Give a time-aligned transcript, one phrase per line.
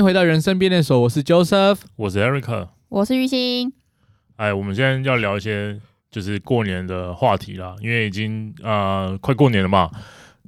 [0.00, 3.70] 迎回到人生变电所，我是 Joseph，我是 Eric，我是玉兴。
[4.36, 5.78] 哎，我们现在要聊一些
[6.10, 9.90] 就是过年的话题啦，因为已经呃快过年了嘛，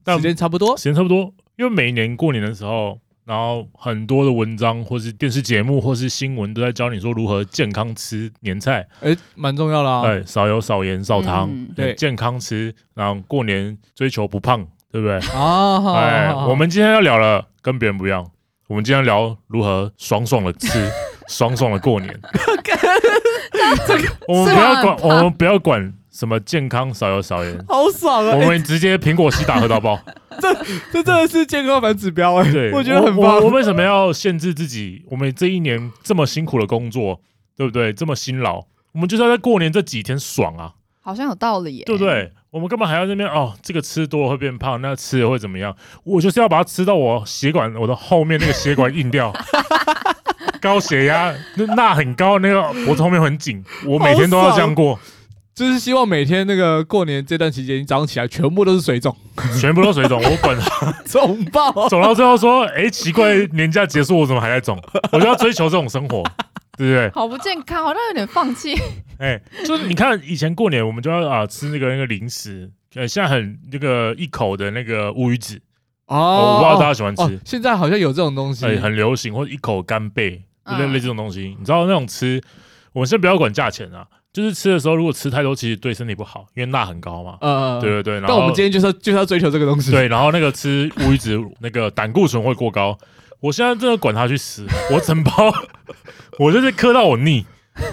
[0.02, 15.16] 但时间差不多，时间差不多，因为每一年过年的时候，然后很多的文章或是电视节目或是新闻都在教你说如何健康吃年菜，哎，蛮重要啦啊，对，少油少盐少糖，嗯、对，健康吃，然后过年追求不胖，对不对？
[15.34, 18.26] 啊，好哎，我们今天要聊了，跟别人不一样。
[18.72, 20.90] 我们今天聊如何爽爽的吃，
[21.28, 22.18] 爽爽的过年。
[24.26, 28.34] 我们不要管，我们不要管什么健康少油少盐，好爽啊！
[28.34, 30.00] 我们直接苹果西打喝到爆。
[30.40, 30.54] 这
[30.90, 33.42] 这真的是健康反指标哎，对，我觉得很棒。
[33.42, 35.04] 我为什么要限制自己？
[35.10, 37.20] 我们这一年这么辛苦的工作，
[37.54, 37.92] 对不对？
[37.92, 40.72] 这么辛劳，我们就是要在过年这几天爽啊！
[41.02, 42.32] 好像有道理耶，对不对？
[42.52, 43.54] 我们干嘛还要那边哦？
[43.62, 45.74] 这个吃多了会变胖，那吃了会怎么样？
[46.04, 49.32] 我就是要把它吃到我血管，我的后面那个血管硬掉，
[50.60, 55.00] 高血压，那钠很高，那个脖子后面很紧，我每天都要这样过。
[55.54, 59.16] 就是希望每天那个过年这段期间，你早上起来全部都是水肿，
[59.58, 64.78] 全部都水肿，我管它 肿爆，肿到最后说，哎，奇怪，年假结束我怎么还在肿？
[65.10, 66.22] 我就要追求这种生活。
[66.76, 67.10] 对不对？
[67.14, 68.74] 好不健康，好像有点放弃。
[69.18, 75.60] 哎，就是你看以前过年，我们就要啊吃那个那个零食，呃，现在很那个一口的那个乌鱼子
[76.06, 77.40] 哦，我不知道大家喜欢吃。
[77.44, 81.54] 现在好像有这种东西，很流行，或者一口干贝，类类这种东西。
[81.58, 82.42] 你知道那种吃，
[82.92, 87.38] 我们先不要管价钱啊，就是吃的时候如果吃太多，其实对身体不好，因为钠很高嘛。
[87.42, 88.20] 嗯，对对对。
[88.26, 89.92] 但我们今天就是就是要追求这个东西。
[89.92, 92.98] 对，然后那个吃乌鱼子，那个胆固醇会过高。
[93.42, 95.52] 我现在真的管他去死，我整包，
[96.38, 97.44] 我就是磕到我腻，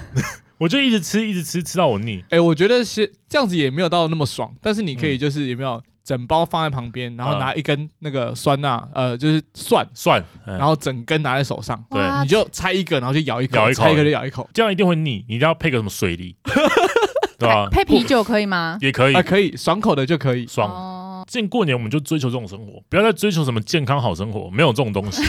[0.59, 2.23] 我就一直吃，一直吃，吃到我腻。
[2.29, 16.35] 哎，我觉得是这样子也没有到那么爽，但是你可以就是有没有整包放在旁边，然后拿一根那个酸辣，呃，就是蒜蒜，然后整根拿在手上，对，你就拆一个，然后就咬一口，咬一口，拆一个就咬一口，这样一定会腻，你一定要配个什么水梨，
[17.39, 17.67] 对吧？
[17.71, 18.77] 配啤酒可以吗？
[18.81, 20.69] 也可以，啊，可以，爽口的就可以，爽。
[21.29, 25.21] 今年过年我们就追求这种生活，不要再追求什么健康好生活，没有这种东西。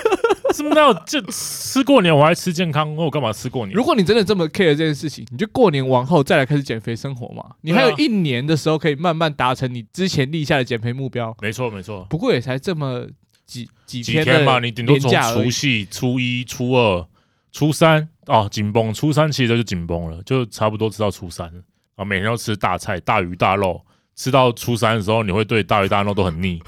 [0.54, 2.94] 什么叫就吃过年我还吃健康？
[2.94, 3.74] 我干嘛吃过年？
[3.74, 7.42] 如果你真的这么 care 这件事情，你就过年完后再来开始减肥生活嘛。
[7.62, 11.34] 你还有一年的时候可以慢慢达成你之前立下的减肥目标。
[11.40, 13.06] 没错没错，不过也才这么
[13.46, 17.06] 几几天，几天嘛，你顶多从除夕、初一、初二、
[17.50, 18.92] 初三哦，紧绷。
[18.92, 21.50] 初三其实就紧绷了，就差不多吃到初三
[21.96, 23.80] 啊，每天要吃大菜、大鱼大肉。
[24.16, 26.60] 吃到初三的时候，你会对大鱼大肉都很腻。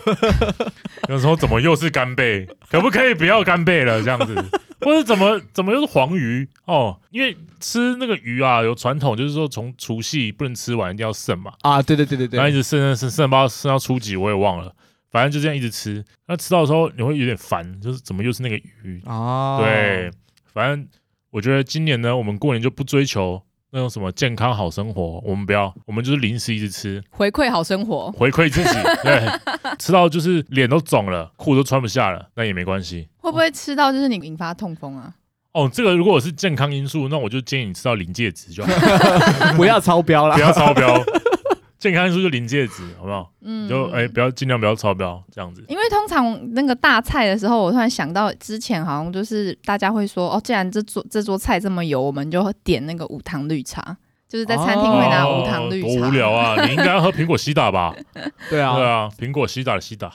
[1.09, 2.47] 有时候怎么又是干贝？
[2.71, 4.03] 可不可以不要干贝了？
[4.03, 4.35] 这样子，
[4.83, 6.47] 或者怎么怎么又是黄鱼？
[6.67, 11.53] 哦，因为吃那个鱼啊，有传统，就是说从除夕不能吃完，一定要剩嘛。
[11.63, 14.75] 啊，对对对对对，然后一直剩剩剩剩到剩到初几，我也忘了。
[15.11, 16.05] 反正就这样一直吃。
[16.27, 19.01] 那吃到的时候，你会有点烦，就是怎么又是那个鱼？
[19.07, 20.11] 啊，对，
[20.53, 20.87] 反正
[21.31, 23.43] 我觉得今年呢，我们过年就不追求。
[23.71, 28.71] 那种什么健康好生活，我们不要，我们就是零食一直吃，回馈好生活，回馈自己，
[29.05, 29.29] 对，
[29.79, 33.09] 吃到就是脸都肿了，裤都穿不下了，那也没关系。
[33.19, 35.13] 会不会吃到就是你引发痛风啊？
[35.53, 38.73] 哦，这个如果是健康因素，那我就建议你吃到临界值就好，
[39.57, 41.03] 不要超标了， 不要超标。
[41.79, 43.31] 健康因素就临界值，好不好？
[43.43, 45.65] 嗯，就哎、欸，不要尽量不要超标这样子。
[45.69, 53.97] 因为通常那个大菜的时候，我突然想到之前好像就是大家会说哦，既然这桌这桌菜这么油，我们就点那个无糖绿茶，
[54.29, 55.89] 就是在餐厅会拿无糖绿茶。
[55.89, 56.57] 哦、多无聊啊！
[56.67, 57.95] 你应该要喝苹果西打吧？
[58.51, 60.13] 对啊，对啊，苹果西打的西打，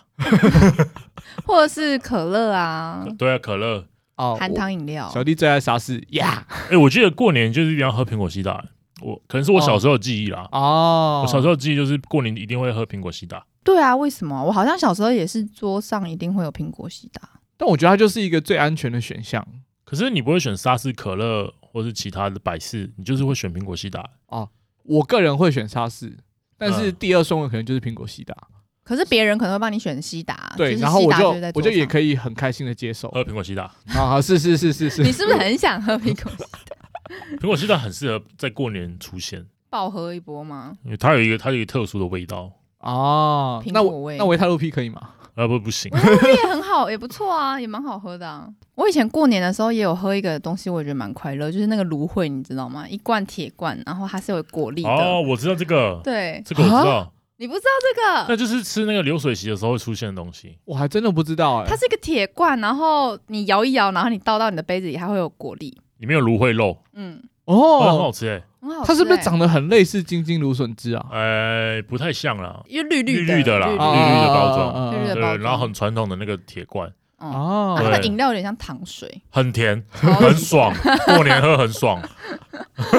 [1.47, 3.05] 或者是可乐啊？
[3.17, 3.85] 对啊，可乐
[4.17, 5.09] 哦，含糖饮料。
[5.13, 6.45] 小弟最爱沙士呀！
[6.69, 8.65] 哎，我记得过年就是一定要喝苹果西打。
[9.03, 10.47] 我可能是我小时候的记忆啦。
[10.51, 13.45] 哦，我小时候的记忆就是过年一定会喝苹果西打。
[13.63, 14.43] 对啊，为什么？
[14.43, 17.21] 我好像小时候也是桌上一定会有苹果西打。
[17.57, 19.45] 但我觉得它就是一个最安全的选项。
[19.85, 24.03] 可是你不会选沙士、可乐或是其他的百事，你就是会选苹果西打。
[24.27, 24.49] 哦，
[24.83, 26.17] 我个人会选沙士，
[26.57, 28.35] 但是第二顺位可能就是苹果西打。
[28.83, 30.53] 可是别人可能会帮你选西达。
[30.57, 33.71] 对，然后我就我就也可以很开心的接受喝苹果西打。
[33.93, 35.03] 啊，是是是是是。
[35.03, 36.82] 你是不是很想喝苹果西打？
[37.39, 40.73] 苹果西打很适合在过年出现，爆喝一波吗？
[40.83, 43.63] 因为它有一个它有一个特殊的味道哦。
[43.67, 45.01] 那我那维他露 P 可以吗？
[45.35, 48.47] 啊不不行，维他露 P 也很好，也不错啊，也蛮好喝的啊。
[48.75, 52.87] 我以前过年的时候也有喝一个东西，我觉得蛮快乐，就是那个芦荟，你知道吗？
[52.87, 54.89] 一罐铁罐，然后它是有果粒的。
[54.89, 57.13] 哦，我知道这个，对，这个我知道。
[57.37, 58.25] 你不知道这个？
[58.29, 60.55] 那就是吃那个流水席的时候会出现的东西。
[60.65, 61.65] 我还真的不知道哎。
[61.67, 66.83] 它是一个铁罐，然后你摇一摇，然后你倒到你的杯子里，还会有果粒，里面有芦荟肉。
[66.93, 67.23] 嗯。
[67.45, 68.41] 哦，很好吃哎，
[68.85, 71.05] 它是不是长得很类似金金芦笋汁啊？
[71.11, 74.27] 哎，不太像啦，因为绿绿绿绿的啦，绿绿的。
[74.33, 76.89] 包装，绿绿的包装，然后很传统的那个铁罐。
[77.17, 80.73] 哦，哦，它的对饮料有点像糖水，很甜，很爽，
[81.05, 82.01] 过年喝很爽。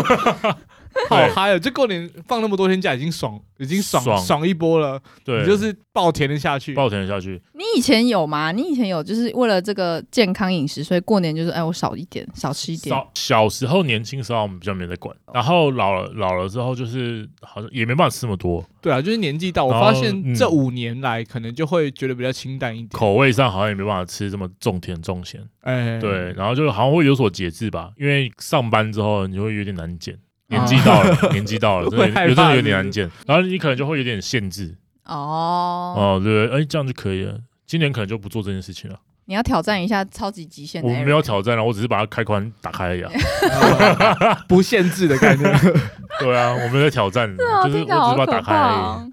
[1.11, 1.59] 好嗨哦！
[1.59, 5.01] 就过年放那么多天假，已经爽，已经爽爽爽一波了。
[5.25, 6.73] 对，你就是爆甜的下去。
[6.75, 7.41] 爆甜的下去。
[7.53, 8.53] 你以前有吗？
[8.53, 12.95] 你以前有就是为了这个健康饮食，所以过年就是哎，我少一点，少吃一点。
[12.95, 22.89] 小小时候年轻时候我们比较没在管，然后老了老了之后就是好像也没办法吃那么多，对啊，就是年纪大，我发现嗯这五年来可能就会觉得比较清淡一点。
[22.91, 25.41] 口味上好像也没办法吃这么重甜重咸。
[25.61, 30.15] 哎，对，然后就好像会有所节制吧，因为上班之后你就会有点难减，
[30.59, 37.39] 年纪到了，年纪到了，真的会害怕有真的有点难见，然后你可能就会有点限制哦，哦，对，哎，这样就可以了。
[37.67, 38.99] 今年可能就不做这件事情了。
[39.27, 40.89] 你要挑战一下超级极限我。
[40.89, 43.03] 没有挑战了，我只是把它开关打开而已
[44.47, 45.51] 不限制的概念。
[46.21, 48.77] 对啊，我没有在挑战，哦，就是我只是把它打开而已。
[48.77, 49.11] 哦。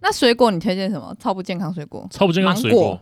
[0.00, 1.14] 那水果你推荐什么？
[1.18, 2.06] 超不健康水果？
[2.12, 3.00] 超不健康水芒果果，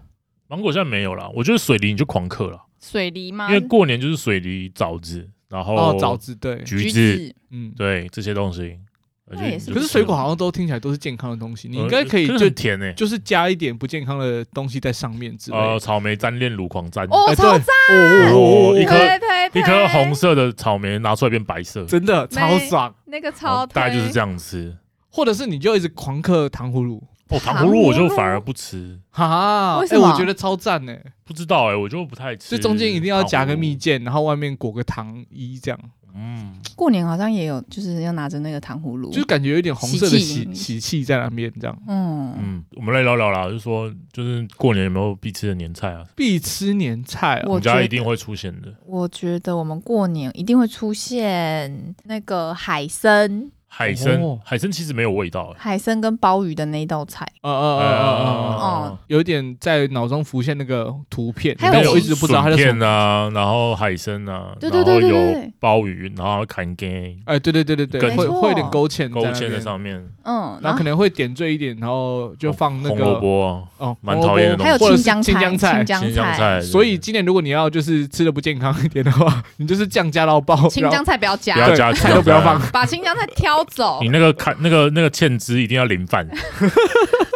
[0.48, 1.30] 芒果现在没有了。
[1.34, 3.48] 我觉得水梨你就狂嗑了，水梨吗？
[3.48, 8.78] 因为过年就是水梨、枣子，然后哦，枣子对，橘子，嗯，对这些东西。
[9.30, 12.94] 那也是可是水果好像都听起来都是健康的东西，你呃应该可以是就甜诶。
[12.94, 15.62] 就是加一点不健康的东西在上面之类的。
[15.62, 17.66] 呃，草莓沾炼乳狂沾，哦，哎超赞！
[17.88, 18.94] 对哦一颗
[19.58, 22.94] 一颗红色的草莓拿出来变白色，真的超爽。
[23.04, 24.30] 那个超大概就是这样。
[24.30, 24.74] 样吃。
[25.10, 30.10] 或者是你就一直狂嗑糖葫芦，哦，糖葫芦我就反而不吃，哈，哎，为什么？
[30.10, 30.96] 我觉得超赞呢。
[31.24, 32.56] 不知道哎，我就不太吃。
[32.56, 35.78] 就中间一定要夹个蜜饯，然后外面裹个糖衣，这样。
[36.14, 40.54] 嗯，过年好像也有，就是要拿着那个糖葫芦，就感觉有点红色的喜气。
[40.54, 41.78] 喜喜气在那边，这样。
[41.86, 46.04] 嗯，嗯，我们来聊聊啦，就是说，就是过年有没有必吃的年菜啊？
[46.16, 47.42] 必吃年菜哦。
[47.44, 48.74] 我我们家一定会出现的。
[48.86, 55.56] 我觉得我们过年一定会出现那个海参，海参哦，海参其实没有味道哎。
[55.58, 62.78] 海参跟鲍鱼的那一道菜，啊啊啊啊啊，哦有点在脑中浮现那个图片，还有但我一直不知道它笋叫什么。
[62.80, 66.88] 片啊，然后海参啊，对对对有鲍鱼，然后砍根
[67.26, 76.06] 哎，对对对对对，会会有点勾芡勾芡在上面，嗯，然后可能会点缀一点，然后就放那个红萝卜啊，哦，蛮讨厌的东西还有青江菜，青江菜。
[76.06, 82.60] 青江菜，所以今年如果你要就是吃的不健康一点的话，你就是酱加到爆，青江菜不要加不，要加菜都不要放。
[82.72, 86.26] 把青江菜挑走你，那个看那个那个芡汁一定要淋饭，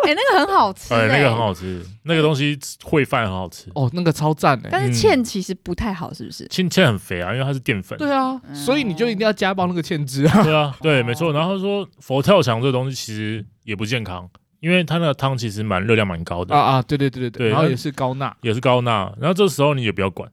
[0.05, 3.71] 哎，那个很好吃，哎，那个很哎，好吃，那个东西烩饭很好吃。
[3.75, 4.69] 哦，那个超赞哎。
[4.71, 6.47] 但是芡其实不太好，是不是？
[6.49, 7.97] 芡芡很肥啊，因为它是淀粉。
[7.99, 10.43] 对啊，嗯所以你就一定要加爆那个芡汁啊。
[10.43, 11.33] 对啊，对，没错。
[11.33, 14.29] 然后说佛跳墙这个东西其实也不健康，
[14.61, 19.13] 因为它那个汤其实蛮热量蛮高的，啊啊，对对对对对，然后也是高钠，也是高钠。
[19.21, 20.29] 然后这时候你也不要管，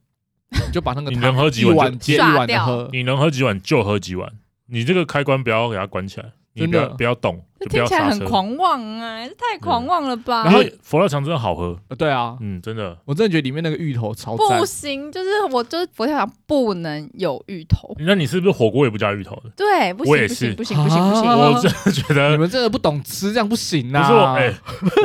[0.51, 2.89] 你 就把那个你能喝几碗就碗接一碗喝。
[2.91, 4.31] 你能喝几碗就喝几碗，
[4.69, 8.19] 你这个开关不要给它关起来，你不要真的不要动，听起来很。
[8.29, 10.43] 狂妄啊，这太狂妄了吧？
[10.43, 12.95] 然后佛跳墙真的好喝，呃对啊，嗯，真的。
[13.05, 14.65] 我真的觉得里面那个芋头超不。
[14.65, 19.49] 行，就是我就是佛跳墙不能有芋头，那你是不是火锅也不加芋头的？
[19.55, 24.01] 对，不我也是行不行不行不行不行，啊我真的觉得你们真的不懂吃，这样不行啊！
[24.01, 24.53] 不是我，哎、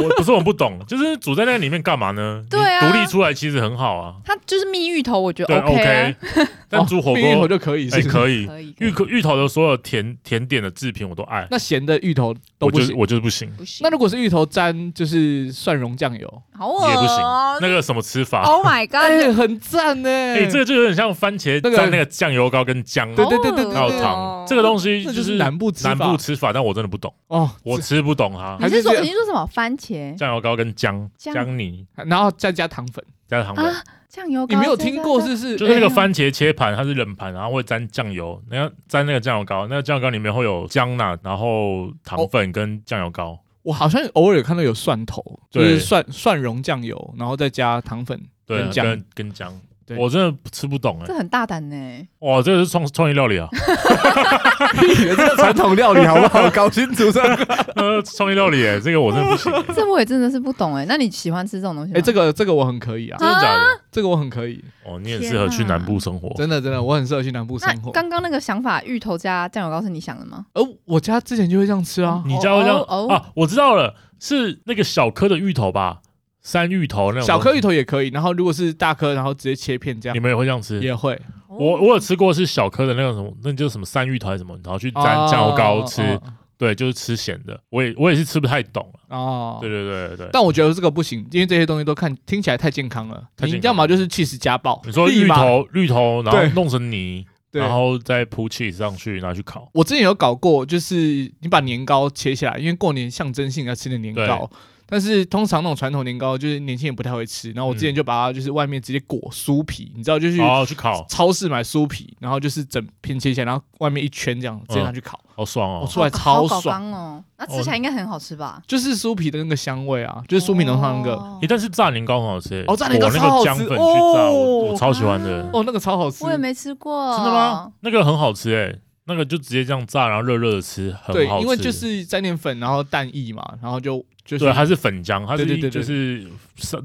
[0.03, 2.45] 我 不是我不懂，就是煮在那里面干嘛呢？
[2.51, 6.17] 对啊你独立出来其实很好啊，它就是蜜芋头，我觉对得 OK
[6.69, 12.99] 但煮火锅就可以，哎、是不是可以，可以可以芋头芋头的所有甜甜点的制品我都爱，那咸的芋头都我就是不行。
[12.99, 18.97] 我就是不行，不行，那如果是芋头沾就是蒜蓉酱油，好恶也不行哦那个什么吃法？Oh my god！
[18.97, 20.09] 哎，很赞呢。
[20.09, 28.57] 哎、这个就有点像番茄那个蘸那个酱油膏跟姜，对对对对对还有糖，这个东西就是是南部吃南法部吃法，但我真的不懂，哦，我吃不懂哈。
[28.61, 29.47] 你是说还是这样你是说什么？
[29.47, 30.17] 番茄？
[30.17, 31.35] 酱油膏跟姜姜。
[31.35, 31.87] 姜泥。
[31.97, 33.05] 然后再加糖粉，
[33.37, 33.83] 加糖粉，啊？
[34.09, 35.57] 酱油膏你没有听过是是是？
[35.57, 43.39] 就是那个哎番茄切盘，它是冷盘，然后会沾酱油，然后沾那个酱油膏，那个酱油膏里面会有姜呐，然后糖粉跟酱油膏。
[43.63, 48.85] 我好像偶尔有看到有蒜头，就是蒜蒜蓉酱油，然后再加糖粉，跟姜。
[48.85, 49.53] 跟跟姜，
[49.87, 52.09] 对我真的吃不懂哎、这很大胆呢。
[52.21, 53.49] 哇，这个是创创意料理啊，
[54.87, 56.49] 你的这个传统料理好不好？
[56.51, 57.35] 搞清楚这个。
[57.77, 60.85] 呃，创意料理哎、这个我真的不行、欸，这我也真的是不懂哎。
[60.89, 61.99] 那你喜欢吃这种东西吗？
[61.99, 63.61] 哎，这个这个我很可以啊，真的假的？
[63.91, 67.91] 这个我很可以，哦，你也适合去南部生活，真的真的，我很适合去南部生活。
[67.91, 70.47] 刚刚那个想法，芋头加酱油膏是你想的吗？
[70.55, 73.27] 呃我家之前就会这样吃啊，你家会这样、哦哦啊？
[73.35, 75.99] 我知道了，是那个小颗的芋头吧？
[76.45, 80.79] 山芋头那种小颗芋头，也可以，然后如果是大颗，然后直接切片这样你们也会这样吃？
[80.81, 81.21] 也会。
[81.49, 86.23] 我我有吃过是小颗的那种什么，那就是什么山芋头还是什么，然后去沾酱油膏吃，哦
[86.57, 87.59] 对，就是吃咸的。
[87.71, 89.17] 我也我也是吃不太懂了。
[89.17, 90.29] 哦，对对对对对。
[90.33, 93.23] 但我觉得这个不行，因为这些东西都看听起来太健康了。
[93.37, 99.69] 太健要么就是 cheese 加爆，你说芋头芋头，然后弄成泥，然后再铺 cheese 上去，拿去烤。
[99.75, 100.97] 我之前有搞过，就是
[101.41, 104.51] 你把年糕切下来，因为过年象征性要吃的年糕，
[104.87, 116.93] 但是通常那种传统年糕就是年轻人不太会吃，然后我之前就把它就是外面直接裹酥皮，你知道，就是哦去烤，超市买酥皮，然后就是整片切起来，然后外面一圈这样直接拿去烤，好爽哦，出来超爽。
[116.93, 118.63] 哦，那吃起来应该很好吃吧？
[118.67, 127.73] 就是酥皮的那个香味啊，就是酥皮浓汤那个，但是炸年糕很好吃，哦，炸年糕超好吃，哦，我超喜欢的， 哦，那个超好吃，我也没吃过，真的吗？
[127.81, 128.79] 那个很好吃哎。
[129.07, 131.19] 那个就直接这样炸，然后热热的吃，很好吃。
[131.19, 136.27] 对，因为就是沾点粉，然后蛋液嘛，然后就就是对，它是粉浆，它是就是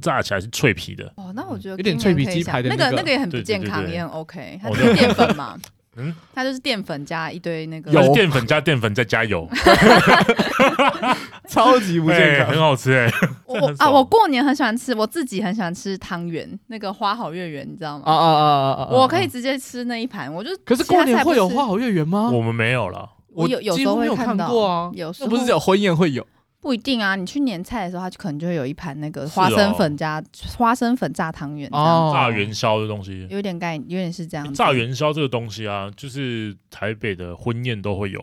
[0.02, 1.06] 炸起来是脆皮的。
[1.16, 5.58] 哦，那我觉得有点脆皮鸡排的那个那个也很不健康，也很 OK，它就是淀粉嘛。
[5.96, 9.50] 嗯，它就是淀粉加一堆那个，油淀粉加淀粉再加油，
[11.50, 13.12] 超级不健康，很好吃哎。
[13.46, 18.04] 我 啊，我过年很喜欢吃，我自己很喜欢吃汤圆，那个花好月圆，你知道吗？
[18.06, 18.90] 啊啊啊啊！
[18.92, 22.30] 我可以直接吃那一盘，我就可是过年会有花好月圆吗？
[22.32, 26.26] 我们没有了，我有有时候会看到啊，有时候不是只有婚宴会有。
[26.62, 30.22] 不一定啊，你去年菜的时候，它就可能就会有一盘那个花生粉加
[30.58, 34.54] 花生粉炸汤圆，哦，炸元宵的东西，有点概，有点是这样。
[34.54, 38.20] 炸元宵这个东西啊，就是台北的婚宴都会有。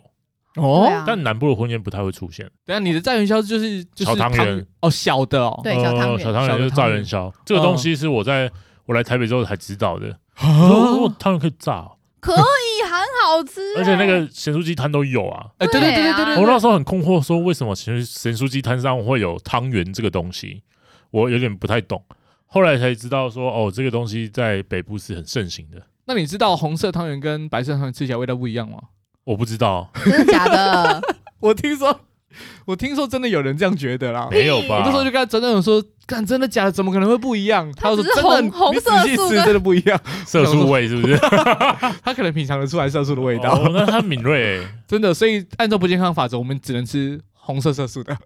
[0.57, 2.47] 哦，但南部的婚宴不太会出现。
[2.65, 4.67] 等下你的炸元宵就是小汤圆。
[4.81, 7.33] 哦，小的哦，对，小汤圆，小汤圆就是炸元宵。
[7.45, 8.51] 这个东西是我在
[8.85, 10.09] 我来台北之后才知道的，
[10.41, 11.91] 哦，汤圆可以炸。
[12.27, 12.93] 可以，很
[13.23, 15.47] 好吃， 而且那个咸酥鸡摊都有啊！
[15.59, 20.63] 哎，对对对对对，我那时候很困惑，说为什么咸咸酥鸡摊上会有汤圆这个东西，
[21.11, 22.03] 我有点不太懂。
[22.47, 25.83] 后来才知道说，哦，这个东西在北部是很盛行的。
[26.07, 28.79] 那你知道红色汤圆跟白色汤圆吃起来味道不一样吗？
[29.25, 31.03] 我不知道，真的假的？
[31.41, 32.01] 我听说。
[32.67, 34.79] 我听说真的有人这样觉得啦，没有吧？
[34.79, 36.73] 我那时候就跟他真的有说，干真的假的？
[36.73, 37.71] 怎么可能会不一样？
[37.77, 41.17] 他说真的，红色素真的不一样， 色素味是不是？
[42.03, 43.53] 他可能品尝得出来色素的味道。
[43.53, 45.13] 哦，那他敏锐，真的。
[45.15, 48.17] 所以按照不健康法则，我们只能吃红色色素的，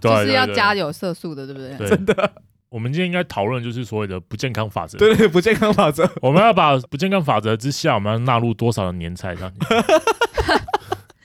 [0.00, 1.88] 就是要加有色素的，对不对？
[1.88, 2.32] 真的。
[2.68, 4.96] 我们今天应该讨论就是所谓的不健康法则。
[4.96, 6.10] 对对，不健康法则。
[6.22, 9.52] 我们要把不健康法则之下，我们要纳入多少的年菜这样？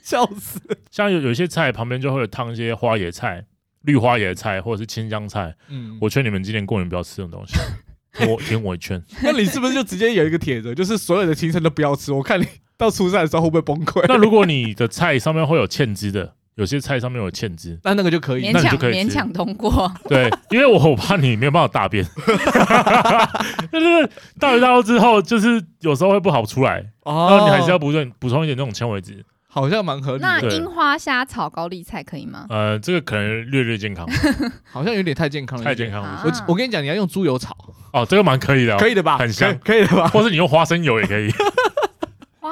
[0.07, 0.61] 笑死！
[0.89, 3.43] 像有有一些菜旁边就会有烫一些花椰菜、
[3.81, 5.53] 绿花椰菜或者是青江菜。
[5.67, 7.55] 嗯，我劝你们今年过年不要吃这种东西。
[8.25, 9.03] 我听我一劝。
[9.21, 12.13] 那你是不是就直接有一个帖子，就是所有的青菜都不要吃？
[12.13, 12.47] 我看你
[12.77, 14.05] 到初三的时候会不会崩溃？
[14.07, 19.91] 那如果你的菜上面会有芡汁的，有些菜上面有芡汁， 那那个就可以，勉强勉强通过。
[20.07, 22.01] 对，因为我怕你没有办法大便。
[23.73, 24.09] 就是
[24.39, 29.23] 大鱼大肉之后，就是有时候会不好出来，然后你还是要补充补充一点那种纤维质。
[29.57, 30.27] 好像蛮合理的。
[30.27, 32.45] 那樱花虾炒高丽菜可以吗？
[32.49, 34.07] 呃，这个可能略略健康，
[34.71, 35.65] 好像有点太健康了。
[35.65, 36.21] 太健康了。
[36.23, 37.57] 我我跟你讲，你要用猪油炒。
[37.91, 39.17] 哦，这个蛮可以的，可以的吧？
[39.17, 40.07] 很香，可以的吧？
[40.13, 41.31] 或是你用花生油也可以。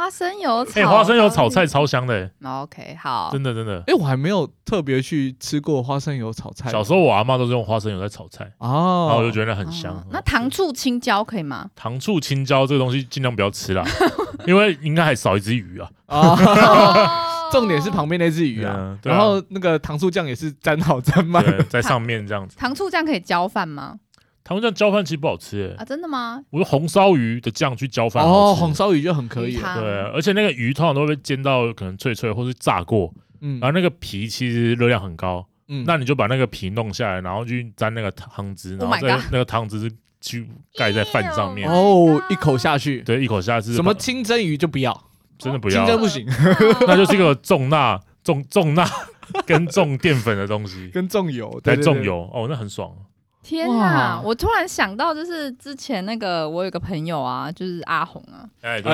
[0.06, 2.30] 花生油炒，哎，花生油炒菜超香的。
[2.44, 3.30] OK，好。
[3.32, 3.82] 真的真的。
[3.88, 6.70] 哎，我还没有特别去吃过花生油炒菜。
[6.70, 10.00] 小时候我阿妈都是用花生油在炒菜，哦，然后我就觉得很香。
[10.12, 11.72] 那糖醋青椒可以吗？
[11.76, 13.84] 糖醋青椒这个东西尽量不要吃啦，
[14.46, 15.90] 因为应该还少一只鱼啊。
[17.52, 22.56] 重点是旁边那只鱼啊，然后那个糖醋酱也是沾好沾满，在上面这样子。
[22.58, 23.96] 糖醋酱可以浇饭吗？
[24.46, 25.82] 糖醋酱浇饭其实不好吃哎。
[25.82, 26.42] 啊，真的吗？
[26.52, 28.24] 我用红烧鱼的酱去浇饭。
[28.24, 29.56] 哦，红烧鱼就很可以。
[29.56, 29.64] 对，
[30.14, 33.14] 而且那个鱼通常都会被煎到可能脆脆，或是炸过。
[33.42, 33.60] 嗯。
[33.60, 35.46] 然后那个皮其实热量很高。
[35.68, 35.84] 嗯。
[35.86, 40.48] 那你就把那个皮弄下来，然后去沾那个汤汁，然后再那个汤汁去
[40.78, 41.70] 盖在饭上面。
[41.70, 43.02] 哦，一口下去。
[43.02, 43.74] 对，一口下去。
[43.74, 45.04] 什么清蒸鱼就不要。
[45.38, 46.26] 真的不要，清蒸不行，
[46.88, 48.88] 那就是一个重钠、重重钠
[49.46, 52.90] 跟重淀粉的东西， 跟重油，对，重油哦，那很爽。
[53.46, 58.92] 天呐，我突然想到，就是之前那个我有个朋友啊，就是阿红啊，哎，对，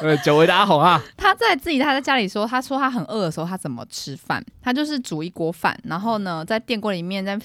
[0.00, 4.44] 对，久违的阿红啊， 他在自己他在家里说，他说他很饿的时候，他怎么吃饭？
[4.60, 7.40] 他就是煮一锅饭，然后呢，在电锅里面再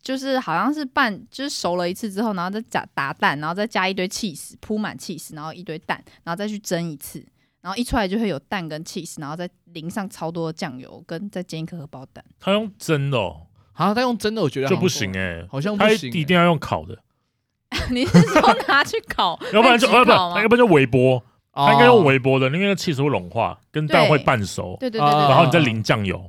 [0.00, 7.22] 就是好像是拌，就是熟了一次之后，然后再加打蛋，然后再加一堆 cheese，铺满 cheese，，然后一堆蛋，然后再去蒸一次。
[7.60, 12.24] 然后一出来就会有蛋跟 cheese，然后再淋上超多的酱油，跟再煎一颗荷包蛋。
[12.38, 13.47] 他用蒸的，哦，
[13.78, 16.98] 好，他用蒸的，我觉得就不行哎，好像不行，一定要用烤的。
[17.92, 19.38] 你是说拿去烤？
[19.54, 24.76] 要不然就要不然要不然就微波，他应该用微波的，因为 cheese 会融化，跟蛋会半熟。
[24.80, 26.28] 对对对，然后你再淋酱油，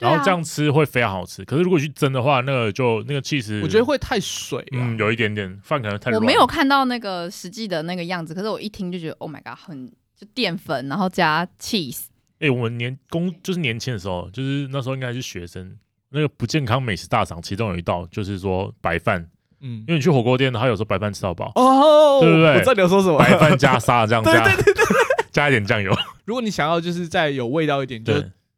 [0.00, 1.44] 然后这样吃会非常好吃。
[1.44, 4.66] 可是如果去蒸的话，那个就那个 cheese，我觉得会太水。
[4.72, 6.10] 嗯，有一点点饭可能太。
[6.10, 9.86] 我没有看到那个实际的那个样子，可是我一听就觉得，Oh my god，很
[10.16, 10.26] 就。
[10.34, 12.06] 淀粉，然后加 cheese。
[12.40, 15.76] 哎、欸，我们年工就是年轻的时候，就是那时候应该是学生。
[16.12, 19.26] 那个不健康美食大赏，其中有一道就是说白饭。
[19.64, 21.52] 嗯，因为你去火锅店，他有时候白饭吃到饱。
[21.54, 22.54] 哦，对不对？
[22.54, 23.16] 我知道你要说什么。
[23.18, 24.84] 白饭加沙这样 加，对对对对，
[25.30, 25.96] 加一点酱油。
[26.24, 28.12] 如果你想要就是再有味道一点，就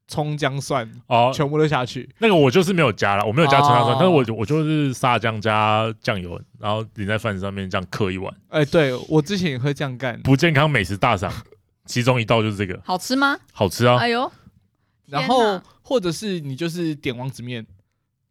[0.09, 2.09] 葱姜蒜哦，全部都下去。
[2.19, 8.33] 那个我就是没有加了，我没有加葱姜蒜，哦但是我我就是沙姜加酱油，然后淋在饭上面这样嗑一碗。
[8.49, 10.19] 哎，对我之前也会这样干。
[10.23, 11.31] 不健康美食大赏，
[11.85, 13.37] 其中一道就是这个，好吃吗？
[13.53, 13.99] 好吃啊！
[13.99, 14.31] 哎呦，
[15.21, 17.67] 然后或者是你就是点王子面，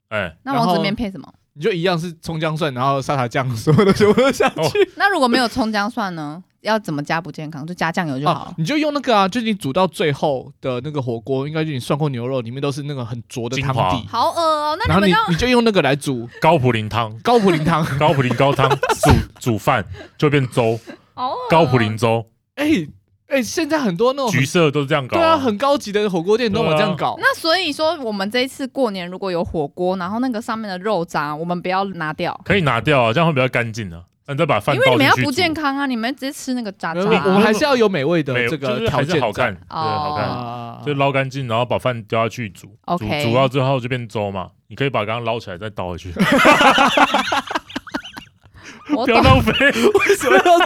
[0.10, 1.34] 哎，那王子面配什么？
[1.56, 4.60] 你就一样是葱姜蒜，然后沙茶酱，所有的全部都下去。
[4.60, 6.44] 哦那如果没有葱姜蒜呢？
[6.62, 7.68] 要怎么加不健康？
[7.68, 8.50] 就加酱油就好了。
[8.50, 14.08] 哦你就用那个啊，就是你煮到最后的那个火锅，应该就你涮过牛肉里面都是那个很浊的汤底。
[14.08, 14.78] 好恶哦！
[14.80, 17.86] 那然后你你们要你就用那个来煮高普林汤，高普林汤。
[18.00, 19.86] 高普林高汤煮煮饭
[20.18, 20.80] 就变粥，
[21.50, 22.26] 高普林粥，
[22.56, 22.88] 哎
[23.34, 25.18] 哎，现在很多那种橘色都是这样搞。
[25.18, 27.16] 对啊，很高级的火锅店都有这样搞。
[27.20, 34.04] 那所以说，我们这一次过年如果有火锅，然后那个上面的肉渣，我们不要拿掉，可以拿掉啊，这样会比较干净啊。
[34.26, 37.24] 那你再把饭因为你们要不健康啊，你们直接吃那个渣渣我啊。
[37.26, 40.26] 我们还是要有美味的这个就是还是条件好看，对，好看。
[40.26, 44.50] 啊就捞干净，然后把饭丢下去煮，煮 OK 煮到之后就变粥嘛。
[44.68, 46.12] 你可以把刚刚捞起来再倒回去，
[48.88, 49.52] 不要浪费。
[49.68, 50.58] 为什么要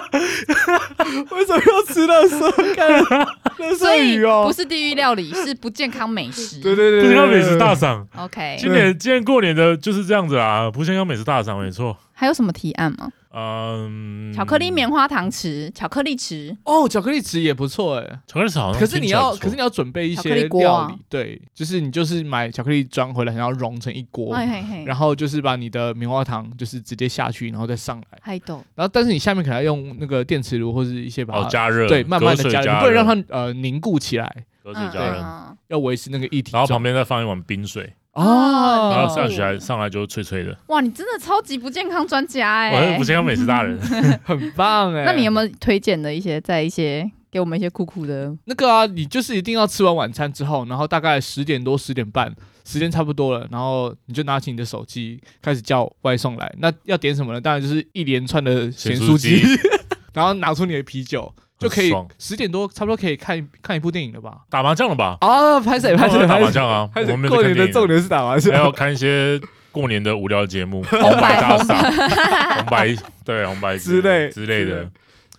[1.35, 2.75] 为什么要吃垃圾？
[2.75, 6.59] 看 垃所以圾鱼哦不，是地狱料理，是不健康美食。
[6.61, 11.97] 对对对，不健康美食大赏，OK，今年今年过年的就是这样子啊，不健康美食大赏没错。
[12.13, 13.09] 还有什么提案吗？
[13.39, 18.19] 嗯，巧克力棉花糖池，巧克力池，哦，巧克力池也不错哎。
[18.25, 20.87] 巧克力好像可是你要，可是你要准备一巧克力些锅啊。
[20.87, 28.41] 料理，对，就是你就是买巧克力装回来，然后融成一锅，嘿嘿嘿，然后就是把你的棉花糖就是直接下去，然后再上来，
[28.73, 36.51] 然后但是你下面可能要用那个电磁炉或者一些把它哦加热，对慢慢的加热，你不能让它呃凝固起来，隔水加热，嗯要维持那个液体。
[36.53, 40.57] 然后旁边再放一碗冰水，哦，然后哦上起来上来就是脆脆的。
[40.67, 43.77] 哇，你真的超级不健康专家哎、我是不健康美食大人，
[44.25, 45.05] 很棒哎。
[45.05, 48.35] 那你有没有推荐的一些，在一些给我们一些酷酷的？
[48.45, 48.85] 那个啊？
[48.87, 52.33] 你就是一定要吃完晚餐之后，然后大概十点多十点半，
[52.65, 56.51] 时间差不多了，然后你就拿起你的手机开始叫外送来。
[56.57, 57.39] 那要点什么呢？
[57.39, 59.43] 当然就是一连串的咸酥鸡，
[60.13, 64.41] 然后拿出你的啤酒，就可以十点多差不多可以看看一部电影了吧？
[64.49, 65.17] 打麻将了吧？
[65.21, 66.39] 啊，拍谁拍谁打！
[66.39, 68.71] 麻将啊，我 拍谁们过年的重点是打麻还要将。
[68.71, 69.39] 看一些
[69.71, 71.77] 过年的无聊节目，红 红白大红赏、
[72.57, 74.89] 红白对红白之类之类的。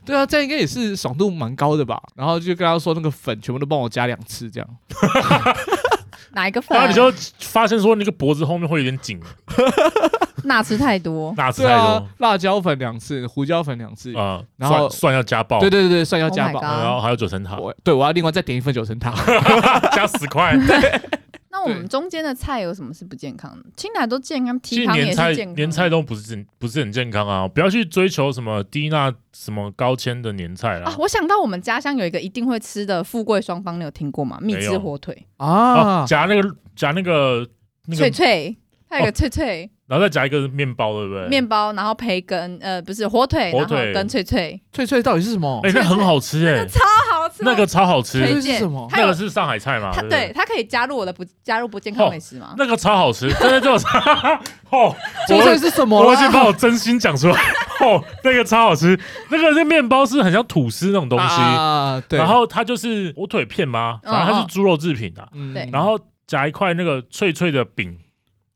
[0.05, 2.01] 对啊，这样应该也是爽度蛮高的吧？
[2.17, 4.69] 然后就跟他说那个粉全部都帮我加两次，这样。
[6.33, 6.77] 哪一个粉？
[6.77, 9.21] 然后你就发现说那个脖子后面会有点紧，
[10.45, 11.35] 钠吃太多。
[11.37, 14.15] 钠吃太啊多，辣椒粉两次，胡椒粉两次。
[14.17, 16.63] 啊，然后蒜蒜要加爆，对对对对，蒜要加 Oh my 爆。
[16.63, 19.13] 然后还有九层塔，我对我要另外再点一份九层塔。
[19.95, 20.57] 加十块。
[21.51, 23.65] 那我们中间的菜有什么是不健康的？
[23.75, 25.55] 青菜都健康，其提康也实年菜是健康。
[25.57, 30.95] 年菜都不是很不是很健康啊，不要去追求什么低钠什么高纤的年菜啦啊，。
[30.99, 34.39] 我想到我们家乡有一个一定会吃的富贵双方，你有听过吗？
[34.41, 37.49] 蜜汁没有火腿，哦啊，夹那个夹那个
[37.87, 38.57] 那脆个，脆，
[38.89, 41.27] 还有一个脆脆然后再夹一个面包，对不对？
[41.29, 45.61] 面包，然后培根，呃，不是火腿，火腿跟脆脆，脆脆到底是什么？
[45.65, 47.43] 哎，那很好吃哎，超好吃。
[47.43, 49.91] 那个超好吃，推荐这是什么那个是上海菜嘛？
[49.95, 52.55] 它对它可以加入我的不加入不健康美食吗？
[52.59, 53.73] 那个超好吃，真的就
[54.71, 54.95] 哦，
[55.27, 55.99] 脆脆是什么？
[55.99, 57.41] 我已经把我真心讲出来，
[57.81, 58.99] 哦，那个超好吃，
[59.31, 62.19] 那个那面包是很像吐司那种东西，啊，对。
[62.19, 64.01] 然后它就是火腿片吗？
[64.05, 67.97] 反正它是猪肉制品啊，嗯对然后夹一块那个脆脆的饼，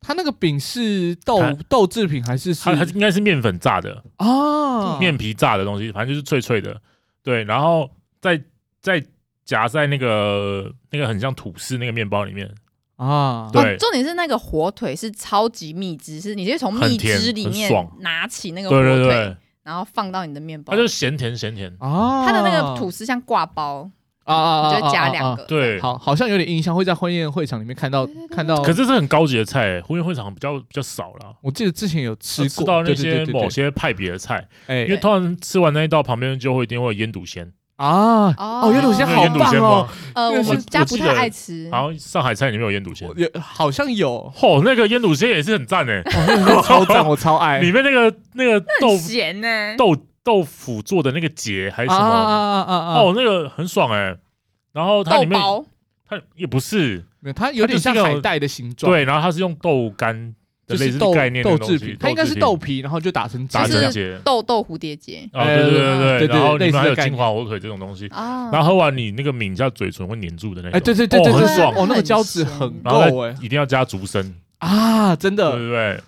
[0.02, 4.98] 它那个饼是豆它豆制品还是是它它应该是面粉炸的，啊？
[4.98, 6.80] 面皮炸的东西，反正就是脆脆的，
[7.22, 7.88] 对，然后
[8.20, 8.42] 再
[8.80, 9.02] 再
[9.44, 12.52] 夹在那个那个很像吐司那个面包里面，
[12.96, 13.74] 啊，对。
[13.74, 20.72] 哦，重点是那个火腿是超级蜜汁，是你就从蜜很甜汁里面很爽拿起那个火对腿，对对，然后放到你的面包。
[20.72, 20.76] 它。
[20.76, 23.90] 就咸甜咸甜，啊，它的那个吐司像挂包，
[24.24, 25.36] 啊啊啊，你就会加两啊。
[25.36, 25.44] 个。
[25.44, 28.62] 对，好，好像有点印象，会在婚宴会场里面看到看到。
[28.62, 31.32] 可是是很高级的菜、欸，婚宴会场比较比较少啦。
[31.42, 41.68] 我记得之前有吃过，吃到那些某些派别的菜，哎因为通常吃完那一道旁边就会一定会有腌笃鲜，啊哦哦，原鲁鲜好棒哦？，呃，我我们家不太爱吃。
[41.70, 47.58] 好像上海菜里面有腌笃鲜我，有好像有，哦，嚯、那个腌笃鲜也是很赞哎、那个超赞，我超爱。
[47.60, 49.74] 里面那个那个豆咸呢。
[49.76, 53.00] 豆豆腐做的那个结还是什么，啊啊啊啊啊！
[53.00, 54.16] 哦，那个很爽哎、
[54.72, 55.64] 然后它里面包，
[56.08, 57.04] 它也不是。
[57.20, 60.34] 没有，它有点像它就是那种海带的形状，，对，然后它是用豆干
[60.66, 64.18] 的类似就是豆概念的东西豆制品，它应该是豆制皮，然后就打成打结这样成结。
[64.24, 65.28] 豆豆蝴蝶结。
[65.32, 68.50] 哦，对对对哎对对对然后里面还有金华火腿这种东西，啊。
[68.50, 71.74] 然后喝完你那个抿一下嘴唇会黏住的那种，哎，对对对对对，哦很爽。
[71.76, 76.00] 哦，那个胶质很然后够哎再一定要加竹笙，啊，真的，对不对？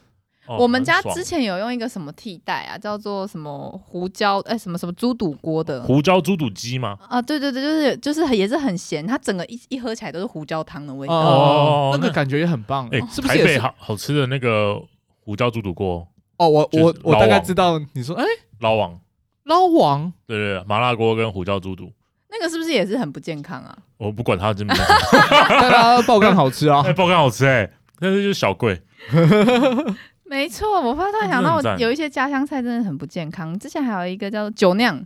[0.47, 6.97] 哦我们家之前有用一个什么替代啊，叫做什么胡椒哎、什么什么猪肚锅的胡椒猪肚鸡吗？
[7.09, 11.15] 啊，对对对，就是就是也是很咸，它整个一一喝起来都是胡椒汤的味道。
[11.15, 12.89] 哦那那个感觉也很棒。
[12.93, 13.47] 哎、是不是也是？
[13.47, 14.81] 台北好好吃的那个
[15.21, 18.25] 胡椒猪肚锅，哦，我我我大概知道你说，哎，
[18.61, 19.01] 捞王，
[19.45, 21.91] 捞王对对对，麻辣锅跟胡椒猪肚，
[22.31, 23.77] 那个是不是也是很不健康啊？
[23.97, 24.75] 我不管它真不，
[25.49, 26.93] 但它爆肝好吃啊 哎、。
[26.93, 28.83] 爆肝好吃哎、但是就是小贵，
[30.35, 33.57] 没错，我发突然想到，有一些家乡菜真的很不健康。
[33.57, 35.01] 之前还有一个叫做酒酿，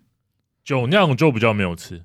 [0.65, 2.03] 酒酿就比较没有吃。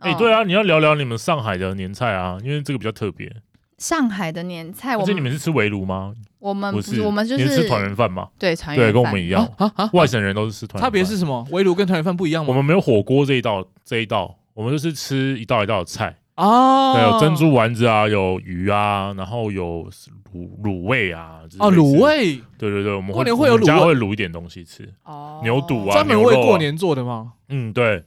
[0.00, 3.34] 哎、哦对啊，你要聊聊你们上海的年菜啊，因为这个比较特别。
[3.78, 6.14] 上海的年菜，而我们且你们是吃围炉吗？
[6.38, 8.28] 我们不是，我们就你是吃是团圆饭嘛？
[8.38, 9.90] 对团圆对，跟我饭们一样，啊啊！
[9.94, 10.86] 外省人都是吃团圆饭。
[10.86, 11.46] 差别是什么？
[11.50, 12.50] 围炉跟团圆饭不一样吗？
[12.50, 16.16] 我们没有火锅这一道，这一道我们就是吃一道一道的菜。
[16.36, 19.88] 啊，对，有珍珠丸子啊，有鱼啊，然后有
[20.36, 21.40] 卤卤味啊。
[21.58, 21.98] 哦，卤。
[22.00, 24.92] 味对对对，我们过年会有我们家卤味会卤一点东西吃。
[25.04, 27.34] 哦牛肚啊专门为过年做的吗？
[27.48, 28.02] 嗯，对，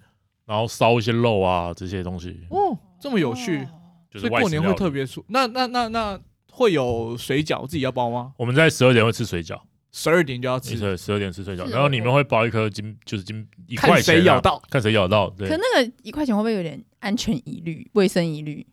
[0.46, 3.68] 然后烧一些肉啊这些东西，哦，这么有趣，
[4.12, 4.74] 就是外所以过年会。
[4.74, 5.24] 特别出。
[5.30, 6.20] 那那那那
[6.52, 8.34] 会有水饺自己要包吗？
[8.38, 9.60] 我们在十二点会吃水饺，
[9.92, 14.62] 十二点就要吃，对，十二点吃水饺，然后你们会包一颗金，就是金一块钱啊谁咬，到。
[14.70, 15.30] 看谁咬到。
[15.32, 18.66] 对可那个一块钱会不会有点安全疑虑、卫生疑虑？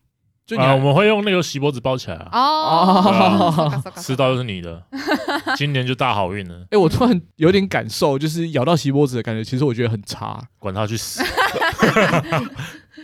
[0.55, 4.81] 啊，就你还我们会用那个锡箔纸包起来啊，哦，吃到就是你的，
[5.57, 10.41] 今年就大好运了，哎，我突然有点感受，就是咬到锡箔纸的感觉，其实我觉得很差。
[10.59, 11.23] 管他去死。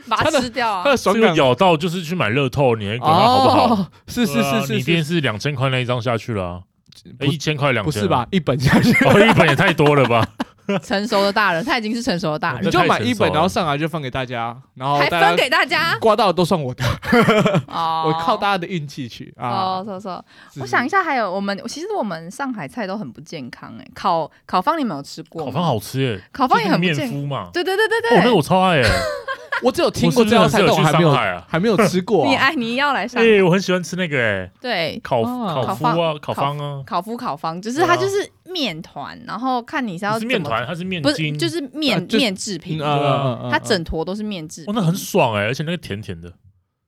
[0.06, 0.92] 把它吃掉啊它！
[0.92, 3.74] 的爽感咬到就是去买乐透，你还管它好不好？
[3.74, 6.60] 哦，是是是是你一定是，是两千块那一张下去了啊，
[7.22, 8.28] 一千块两千，不是吧？？
[8.32, 10.28] 一本下去，哦，一本也太多了吧？
[10.84, 15.98] 成熟的大人，他已经是成熟的大哦人你，就买一本，然后上来就放给大家，然后还分给大家？
[16.00, 16.84] 刮到的都算我的，
[17.68, 18.04] 哦。
[18.08, 19.50] 我靠大家的运气去啊。
[19.50, 19.84] 哦，。
[19.86, 20.24] 说说，
[20.60, 25.46] 我想一，下，还有我们其实我们上海菜都很不健康哎，烤烤方你们有吃过？
[25.46, 27.50] 烤方好吃耶，烤方也很面敷嘛。
[27.54, 28.90] 对对对对对，那我超爱哎！
[29.62, 31.46] 我只有听过这道菜，我还没有上海啊。
[31.48, 32.30] 还没有吃过啊。
[32.30, 33.28] 你爱你要来上海。
[33.28, 35.00] 哎，我很喜欢吃那个哎，对。
[35.04, 44.72] 烤哦烤麸啊，烤方啊，烤夫烤方，就是它就是面团，然后看你是要不是面团，它是面不是筋，就是面啊就面制品它整坨都是面制品。
[44.72, 46.32] 哦，那很爽哎，而且那个甜甜的，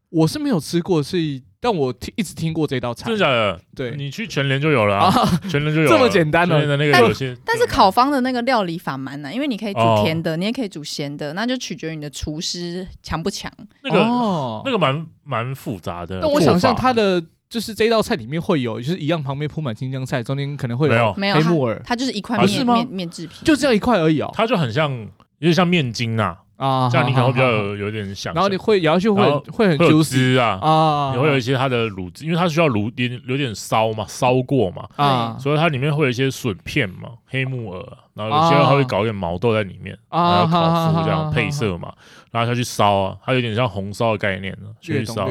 [0.10, 3.20] 我是没有吃过，所以但我听一直听过这道菜真的。
[3.20, 3.60] 假的？
[3.76, 13.52] 对你去全联就有了啊，啊，全联就有了这么简单哦全联的那个但有些，但是烤方的那个料理法蛮难，因为你可以煮哦甜的，你也可以煮咸的，那就取决于你的厨师强不强。
[13.82, 16.20] 那个哦那个蛮蛮复杂的。
[16.22, 21.36] 但我想象它的就是这道菜里面会有，就是一样旁边铺满青江菜，中间可能会有没有。
[21.36, 24.32] 黑木耳，它就是一块面面面制品，就这样一块而已哦。
[24.34, 25.08] 它就很像，有
[25.40, 28.34] 点像面筋啊，啊，这样你可能会比较有有点想象。
[28.34, 35.38] 然后你会咬下去会然后会很会有汁啊，啊，也会有一些它的卤汁，因为它需要卤点有点烧嘛，烧过嘛，啊。
[35.40, 41.94] 所以它里面会有一些笋片嘛，黑木耳，然后有些它会搞一点毛豆在里面，然啊，后烤麸这样配色嘛，
[42.32, 45.30] 然后下去烧啊，它有点像红烧的概念呢，去烧。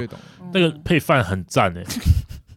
[0.52, 1.82] 那个配饭很赞 哎，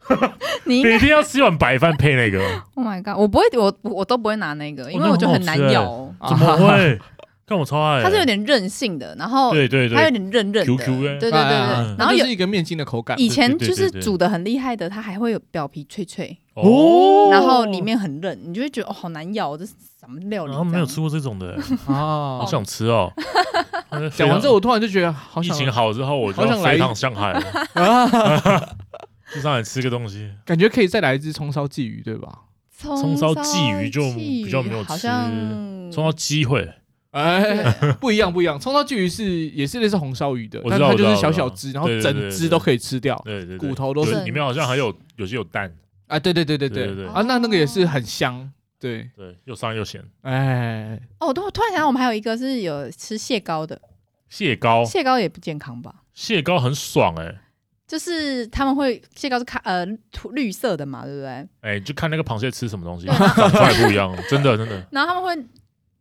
[0.66, 2.40] 你一定要吃一碗白饭配那个，，
[2.76, 6.14] Oh my god，我不会，我我都不会拿那个，因为我觉得很难咬。
[6.28, 7.00] 怎么会？
[7.48, 8.00] 看我超爱。
[8.00, 10.66] 欸，它是有点韧性的，然后对对对，它有点韧韧的。
[10.66, 10.86] 对对
[11.18, 13.18] 对对，然后有是一个面筋的口感。
[13.18, 20.52] 以前就是煮的很厉害的，它还会有表皮脆脆，哦，然后里面很韧，你就会觉得哦好难咬，这是什么料理？
[20.52, 21.56] 然后没有吃过这种的。
[21.56, 22.40] 欸， 啊。
[22.40, 23.10] 好，想吃哦。
[24.14, 27.42] 讲完之后，我突然就觉得好想疫情好之后，我就好想来一趟上海了，
[27.82, 28.76] 啊，
[29.34, 30.30] 去上海吃个东西。
[30.44, 32.40] 感觉可以再来一只葱烧鲫鱼，对吧？
[32.78, 35.32] 葱烧鲫鱼就比较没有好吃像
[35.90, 36.70] 葱烧机会，
[37.18, 38.60] 哎，不一样，不一样。
[38.60, 43.20] 葱烧鲫鱼是也是类似红烧鱼的，我知道但它就是我知道小小只，然后对对对对整只都可以吃掉。
[43.26, 45.74] 对对对，骨头都是有里面好像还有有些有蛋，
[46.08, 50.04] 啊，对对对对对对对对啊，那那个也是很香，对，对，又香又咸。
[50.22, 53.82] 哎，哦，我突突然想到，我们还有一个是有吃蟹膏的，
[54.30, 55.94] 蟹膏，蟹膏也不健康吧？
[56.14, 57.36] 蟹膏很爽哎，
[57.88, 61.48] 就是他们会蟹膏是看呃土绿色的嘛，对不对？
[61.62, 64.86] 哎，就看那个螃蟹吃什么东西，对长出来不一样，真的真的。
[64.92, 65.46] 然后他们会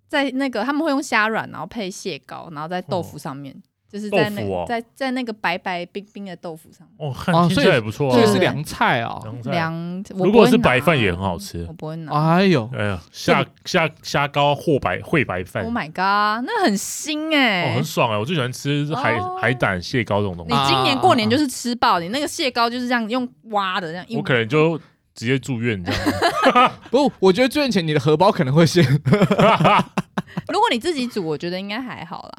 [0.08, 3.54] 在那个他们会用虾软，然后配蟹膏，然后在豆腐上面，
[3.90, 8.16] 就是在那在在那个白白冰冰的豆腐上面哦，看哦听起来也不错啊。
[8.16, 9.18] 这个是凉菜啊。
[9.22, 10.04] 凉菜凉。
[10.10, 11.72] 如果是白饭也很好吃我。
[11.72, 12.12] 不会拿。
[12.12, 18.18] 哎呦，哎呀，虾虾虾膏或白烩白饭 Oh，my god，那很腥哎、哦，很爽哎！
[18.18, 24.06] 我最喜欢吃海哦海胆、蟹膏这种东西你，今年过年就是吃爆，你那个蟹膏就是这样用挖的这样。
[24.16, 24.78] 我可能就
[25.14, 26.00] 直接住院这样。
[26.90, 28.85] 不，我觉得住院前你的荷包可能会先
[30.48, 32.32] 如果你自己煮，我觉得应该还好啦。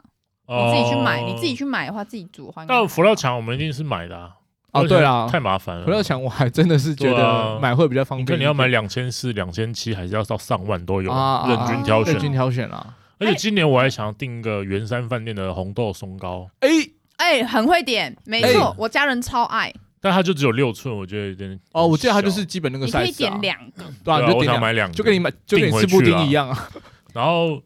[0.50, 1.54] 你自己去买，哦你自己。
[1.56, 4.32] 去买的话，自己煮的话应该还好，但佛跳墙我们一定是买的啊，
[4.72, 5.86] 哦，对啊，太麻烦了。
[5.86, 8.26] 回到墙我还真的是觉得买会比较方便。
[8.26, 11.12] 你看你要买两千四、两千七，还是要到上万都有，
[11.48, 12.93] 任君挑选，任君挑选啦。
[13.20, 16.48] 而且今年我还想要订一个圆山饭店的红豆松糕。
[16.60, 16.70] 哎
[17.17, 19.74] 哎，很会点，没错，我家人超爱。
[20.00, 23.00] 但它就只有六寸，我觉得有点哦，我记得它就是基本那个 size。
[23.00, 26.70] 你可以点两个，对啊，我想买两个，就跟你买就跟你吃布丁一样啊。
[27.14, 27.62] 然后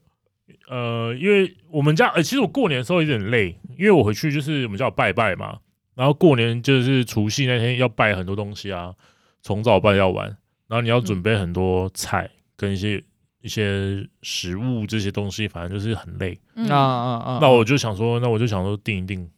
[0.70, 5.58] 呃，因为我们家呃，其实我过年的时候有点累，因为我回去就是我们家有拜拜嘛。
[5.94, 8.94] 然后过年就是除夕那天要拜很多东西啊，
[9.42, 10.26] 从早拜到晚，
[10.68, 13.04] 然后你要准备很多菜跟一些
[13.42, 16.40] 一些食物这些东西，反正就是很累。
[16.70, 17.40] 啊啊啊！
[17.42, 19.30] 那我就想说，那我就想说订一订，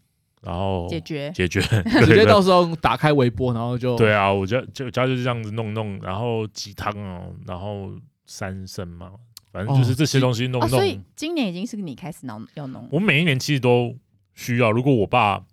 [0.43, 1.61] 然后解决解决，
[2.05, 7.91] 直接到时候打开微波，然后就对啊，我家就家就是这样子弄弄，然后鸡汤哦，然后
[8.25, 9.11] 三牲嘛，
[9.51, 10.69] 反正就是这些东西弄弄。
[10.69, 12.87] 所以今年已经是你开始弄要弄。
[12.91, 13.95] 我每一年其实都
[14.33, 15.43] 需要，如果我爸。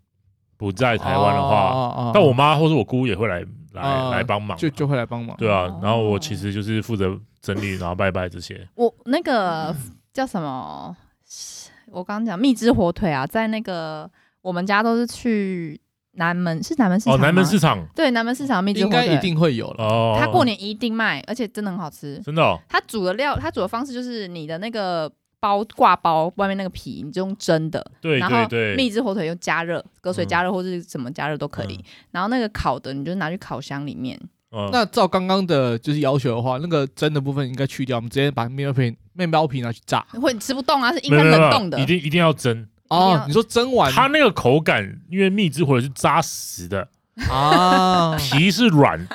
[0.60, 5.34] 不在台湾的话，但我妈或者我姑也会来来来帮忙，就就会来帮忙。
[5.38, 8.68] 对啊，然后我其实就是负责整理，然后拜拜这些。
[8.74, 9.74] 我那个
[10.12, 10.94] 叫什么？
[11.86, 14.10] 我刚刚讲蜜汁火腿啊，在那个
[14.42, 15.80] 我们家都是去
[16.12, 17.14] 南门，是南门市场。
[17.14, 17.86] 哦，南门市场。
[17.94, 19.84] 对，南门市场蜜汁火腿应该一定会有了。
[19.84, 22.20] 哦，他过年一定卖，而且真的很好吃。
[22.24, 22.58] 真的哦。
[22.68, 25.10] 他煮的料，他煮的方式就是你的那个。
[25.42, 31.76] 包挂包外面那个皮，你就用蒸的，对对对，然后蜜汁火腿用加热，隔水加热或者什么加热都可以。
[31.76, 34.20] 嗯、然后那个烤的，你就拿去烤箱里面。
[34.52, 40.06] 嗯、那照刚刚的就是要求的话，那个蒸的部分应该去掉，我们直接把面包皮面包皮拿去炸。
[40.20, 43.24] 会吃不动啊，是应该冷冻的，一定一定要蒸哦。
[43.26, 46.86] 你说蒸完，它那个口感，因为蜜汁火腿是扎实的。
[47.28, 49.08] 啊，皮是软。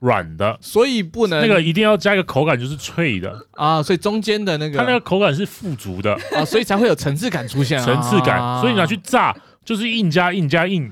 [0.00, 3.36] 软的，所以不能那个一定要加一个口感，就是脆的。
[3.54, 4.78] 啊，所以中间的那个。
[4.78, 6.16] 它那个口感是富足的。
[6.36, 10.88] 啊，所以才会有层次感出现，层次感，所以你拿去炸就是硬加硬加硬。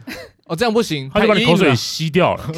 [0.47, 2.51] 哦，这样不行，它就把你口水吸掉了，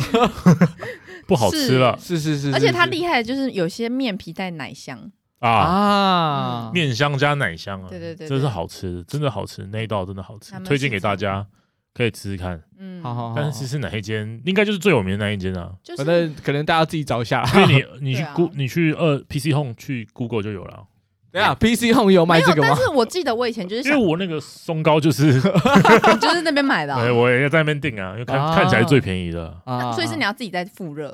[1.28, 4.98] 不好吃了，是是是，而且它厉害的就是有些面皮带奶香
[5.40, 11.46] 啊，面香加奶香啊，对对对，这是好吃，真的好吃，那一道真的好吃，推荐给大家。
[11.94, 14.40] 可以吃吃看，嗯，好好，但是是哪一间？
[14.44, 15.72] 应该就是最有名的那一间啊。
[15.96, 20.84] 反正可能大家自己找一下，因为你 你去 Go 你去二 PC Home 去 Google 就有了。
[21.32, 22.68] 对啊，PC Home 有卖这个吗？
[22.68, 25.40] 但是我记得我以前就是因为我那个松糕就是
[26.20, 31.12] 就是那边买的，对，我也要在那边订啊，因为看看起来最便宜的啊，所以是你要自己在复热。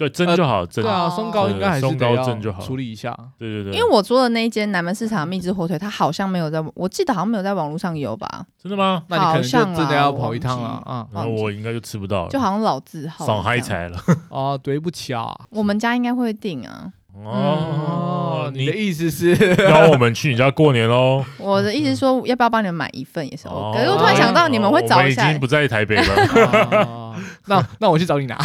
[0.00, 0.82] 对，蒸就好，蒸。
[0.82, 3.14] 对啊，松糕应该还是松糕蒸就好，处理一下。
[3.38, 3.78] 对对对。
[3.78, 8.46] 因为我做的那一间南门市场蜜汁火腿，它好像没有在，我记得好像没有在网络上有吧？
[8.58, 9.02] 真的吗？
[9.08, 11.06] 那你可能就真的要跑一趟了啊！
[11.12, 13.26] 那我应该就吃不到了，就好像老字号。
[13.26, 13.98] 上海菜了。
[14.30, 15.38] 哦，对不起啊。
[15.50, 16.90] 我们家应该会订啊。
[17.24, 19.34] 哦，你的意思是
[19.68, 21.24] 邀我们去你家过年喽？
[21.38, 23.78] 我的意思是说，要不要帮你们买一份也是 OK。
[23.78, 25.22] 可是我突然想到，你们会找一下。
[25.24, 26.04] 我已经不在台北了。
[27.46, 28.36] 那那我去找你拿，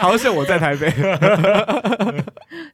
[0.00, 0.92] 好像我在台北，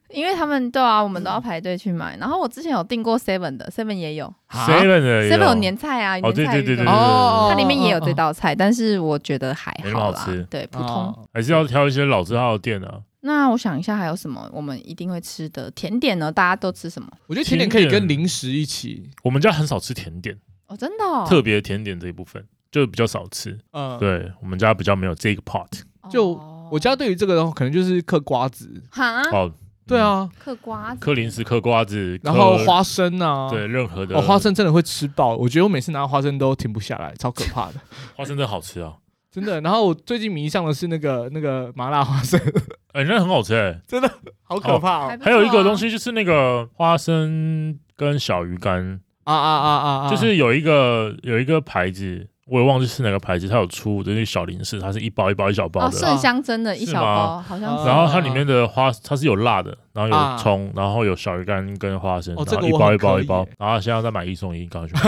[0.09, 2.15] 因为他们对啊，我们都要排队去买。
[2.19, 12.99] 然后我之前有订过 Seven 的，Seven 也有，Seven 的 Seven 有年菜啊，哦年菜哦，它里面也有这道菜，但是我觉得还好啦，对，普通，还是要挑一些老字号的店啊。
[13.25, 16.31] 那我想一下，还有什么我们一定会吃的甜点呢？
[16.31, 17.09] 大家都吃什么？
[17.27, 19.09] 我觉得甜点可以跟零食一起。
[19.23, 22.45] 我们家很少吃甜点哦，真的，特别甜点这一部分。
[22.71, 25.67] 就比较少吃，嗯，对我们家比较没有这个 part。
[26.09, 26.31] 就
[26.71, 29.53] 我家对于这个的话，可能就是嗑瓜子，哈，哦，
[29.85, 37.73] 对啊，嗑瓜子，嗑零食，嗑瓜子，然后花生啊，对，任何的，哦，花生真的会吃爆，我觉得我每次拿到花生都停不下来，超可怕的。
[38.17, 38.95] 花生真的好吃啊，
[39.33, 39.59] 真的。
[39.61, 42.39] 然后我最近迷上的是那个那个麻辣花生，
[42.93, 44.09] 哎，那很好吃哎，真的
[44.43, 45.17] 好可怕哦。
[45.19, 52.27] 还有一个东西就是那个花生跟小鱼干啊啊啊啊，就是有一个有一个牌子。
[52.45, 55.97] 我也忘记是哪个牌子，它有出的那小零食，它是一包一包一小包的。
[55.97, 57.87] 盛香真的一小包，好像是。
[57.87, 65.01] 然后它里面的花，它是有辣的，然后有葱，然后有小鱼干跟花生，然后一包一包一包，然后现在再买一送一，刚去买。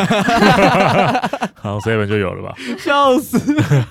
[1.61, 2.55] 然后 seven 就有了吧？
[2.79, 3.37] 笑死！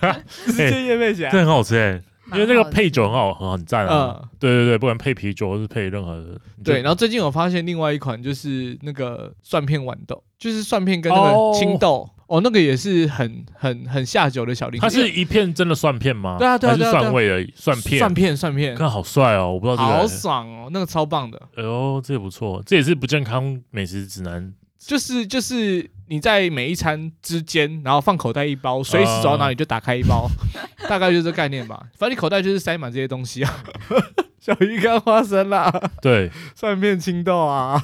[0.47, 2.01] 直接业配起来，这很好吃哎，
[2.33, 4.23] 因为那个配酒很好，很很赞啊。
[4.39, 6.41] 对对对，不管配啤酒或是配任何的。
[6.65, 11.97] 对，然后最近我发现另外一款就是那个蒜片豌豆，就是蒜片跟那个青豆。
[11.97, 12.11] 哦，
[12.43, 14.87] 那个也是很很很下酒的小零食。
[14.87, 16.37] 它是一片真的蒜片吗？
[16.39, 17.99] 对啊，对啊，还是蒜味的蒜片？
[17.99, 19.53] 蒜片，蒜片，看好帅哦！
[19.53, 19.99] 我不知道这个。
[19.99, 21.41] 好爽哦，那个超棒的。
[21.57, 24.53] 哎呦，这也不错，这也是不健康美食指南。
[24.79, 30.29] 就是就是你在每一餐之间，然后放口袋一包，随时走到哪里就打开一包，
[30.89, 31.79] 大概就是这概念吧。
[31.97, 33.65] 反正你口袋就是塞满这些东西啊，
[34.41, 37.83] 小鱼干、花生啦，对， 蒜片、青豆啊。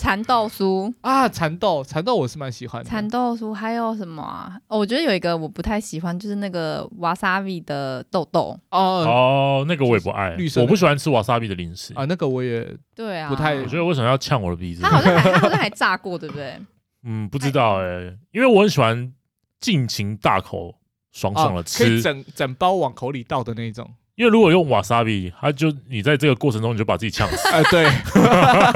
[0.00, 2.88] 蚕豆酥啊，蚕豆，蚕豆我是蛮喜欢的。
[2.88, 4.58] 蚕豆酥还有什么啊？
[4.66, 8.58] 哦，我觉得有一个我不太喜欢，就是那个 wasabi 的豆豆。
[8.70, 12.06] 哦哦，那个我也不爱，绿色，我不喜欢吃 wasabi 的零食啊。
[12.06, 13.56] 那个我也对啊，不太。
[13.56, 14.80] 我觉得为什么要呛我的鼻子？
[14.80, 16.58] 他好像还， 它好像还炸过，对不对？
[17.04, 19.12] 嗯，不知道哎、欸，因为我很喜欢
[19.60, 20.76] 尽情大口
[21.12, 23.86] 爽爽的吃，可以整整包往口里倒的那种。
[24.16, 27.48] 因为如果用瓦萨比，它就你在这个过程中你就把自己呛死。
[27.52, 27.86] 哎，对，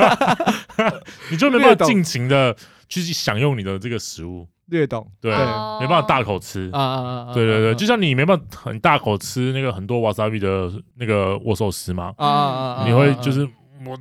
[1.30, 2.56] 你就没办法尽情的
[2.88, 4.48] 去享用你的这个食物。
[4.68, 7.34] 略懂，对，没办法大口吃啊啊啊！
[7.34, 12.14] 对对对，就像你没办法很大口吃那个很多瓦萨比的那个握寿司嘛。
[12.16, 12.84] 啊啊！
[12.86, 13.46] 你会就是
[13.84, 13.94] 我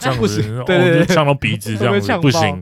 [0.00, 2.60] 这样子，对对对，呛到鼻子这样子 不行，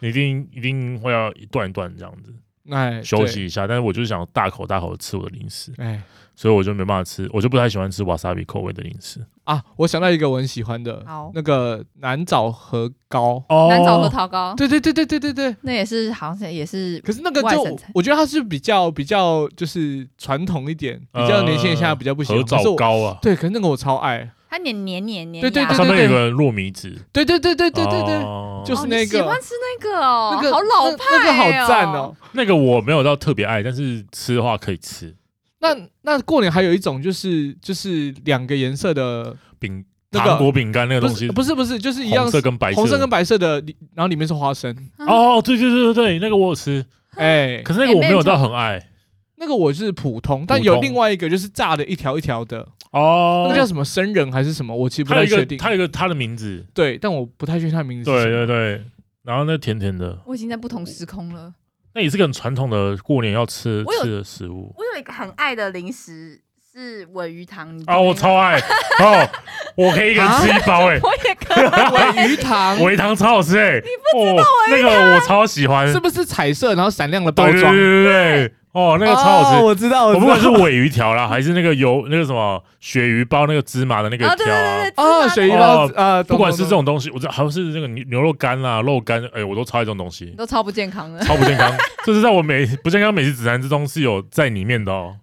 [0.00, 2.34] 你一定一定会要一段一段这样子。
[2.70, 5.72] 哎，休息一下，但是我就是想大口大口的吃我的零食。
[5.78, 6.02] 哎。
[6.36, 9.24] 所以我就没办法吃，我就不太喜欢吃瓦萨比口味的零食。
[9.44, 9.62] 啊。
[9.76, 22.38] 我想到一个我很喜欢的，好那个南枣核糕哦，南枣核桃糕，对对对对对对对，那也是好像也是，可是那个就我觉得它是比较比较就是传统一点，比较年轻人现在比较不喜欢。
[22.38, 28.22] 核枣糕啊，对，可是那个我超爱，它黏黏黏黏，对对对，上面有个糯米纸，对对对对对对对，
[28.64, 35.14] 就是那个喜欢吃那个哦，那个好老派，那个好赞哦，那个我没有到特别爱，但是吃的话可以吃。
[35.74, 43.62] 那那过年还有一种就是就是两个颜色的饼，糖果饼干那个东西，不是不是，就是一样，红色跟白色，红色跟白色的，
[43.94, 44.74] 然后里面是花生。
[44.98, 46.84] 哦，对对对对对，那个我有吃，
[47.16, 48.88] 哎，可是那个我没有到很爱，
[49.36, 54.74] 那个我是普通，但有另外一个就是炸的一条一条的，哦，那个叫什么生人还是什么？
[54.74, 55.58] 我其实不太确定。
[55.58, 58.10] 他有一个他的名字，对，但我不太确定它的名字。
[58.10, 58.82] 对对对，
[59.22, 61.52] 然后那甜甜的，我已经在不同时空了。
[61.96, 64.70] 那也是个很传统的过年要吃吃的食物。
[64.76, 66.38] 我有一个很爱的零食
[66.70, 68.60] 是尾鱼糖啊，我超爱。
[69.00, 69.26] 哦，
[69.76, 71.64] 我可以一个人吃一包哎，我也可以。
[71.64, 77.72] 尾鱼糖，尾鱼糖超好吃哎，你不知道那个我超喜欢，是不是彩色然后闪亮的包装？
[77.72, 78.04] 对对。
[78.04, 78.52] 对。
[78.76, 80.08] 哦，那个超好吃，我知道。
[80.08, 91.72] 我不管是尾鱼条啦，还是那个油那个什么鳕鱼包那个芝麻的那个条啊，哦，鳕鱼包啊，不管是这种东西，我知道还是那个牛牛肉干啦、肉干，哎，我都超爱这种东西，都超不健康的，超不健康。
[92.04, 95.16] 这是在我美不健康美食指南之中是有在里面的哦。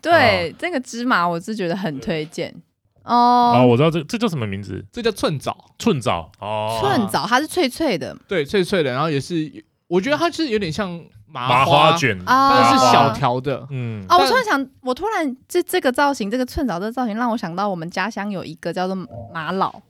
[0.00, 2.54] 对，这个芝麻我是觉得很推荐
[3.02, 3.56] 哦。
[3.56, 4.84] 哦，我知道这这叫什么名字？
[4.92, 9.50] 这叫寸枣，寸枣哦，寸枣它是脆脆的，对，脆脆的，然后也是，
[9.88, 11.00] 我觉得它是有点像。
[11.30, 11.92] 麻花。
[11.96, 14.04] 卷，但是小条的，嗯。
[14.08, 18.94] 啊，我突然想，我突然这这个造型，这个寸枣这个造型，让我想到我们家乡有一个叫做
[19.32, 19.82] 玛瑙，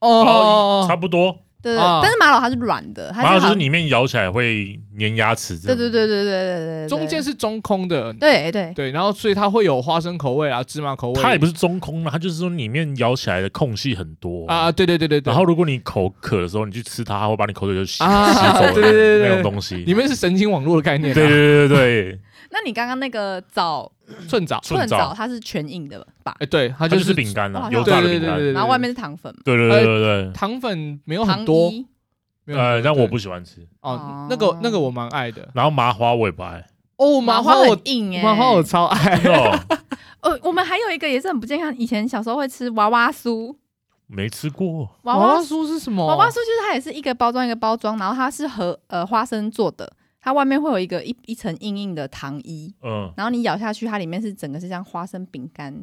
[0.00, 8.72] 哦，差不多，对对，但是玛瑙它是软的，玛瑙就是里面咬起来会粘牙齿，对对对对对对对，中间是中空的，对对。
[8.74, 14.46] 对，然后所以它会有花生口味啊，芝麻口味，它也不是中空的，它就是说里面咬起来的空隙很多。
[14.46, 22.20] 啊，对对对对对，然后如果你口渴的时候，你去吃它，它会把你口水就吸吸走，对对对对，那种东西，里面是神经网络的概念，对对对对对。
[22.50, 23.90] 那你刚刚那个枣
[24.28, 26.34] 寸枣，寸枣它是全硬的吧？
[26.40, 31.72] 哎，对，它就是饼干啊，油炸的饼干，然后外面是糖粉，对对对对对，糖粉没有很多。
[32.46, 33.66] 呃，但我不喜欢吃。
[33.82, 36.64] 哦，那个那个我蛮爱的，然后麻花我也不爱。
[36.96, 39.14] 哦，麻花很硬哎，麻花我超爱。
[39.26, 39.58] 哦。
[40.20, 43.54] 呃， 我们还有一个也是很不健康，以前小时候会吃娃娃酥，
[44.06, 44.88] 没吃过。
[45.02, 46.06] 娃娃酥是什么？
[46.06, 49.92] 娃娃酥就是它也是一个包装一个包装，然后它是和呃花生做的，
[50.28, 55.74] 它外面会有一个一一层硬硬的糖衣，嗯，然后你咬下去，它里面是整个是像花生饼干。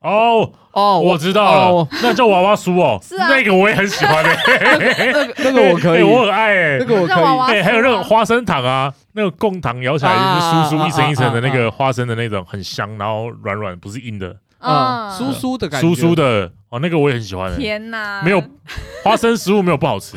[0.00, 16.52] 哦哦，我知道了，那叫娃娃酥哦， 是啊，那个我也很喜欢的，那个那个我可以，我很爱诶，那个我可以，哎，还有那个花生糖啊，那个贡糖咬起来就是酥酥一层一层的那个花生的那种，很香，然后软软，不是硬的，嗯，酥酥的感觉，酥酥的。
[16.70, 17.56] 哦，那个我也很喜欢。
[17.56, 18.42] 天哪，没有
[19.02, 20.16] 花生食物没有不好吃，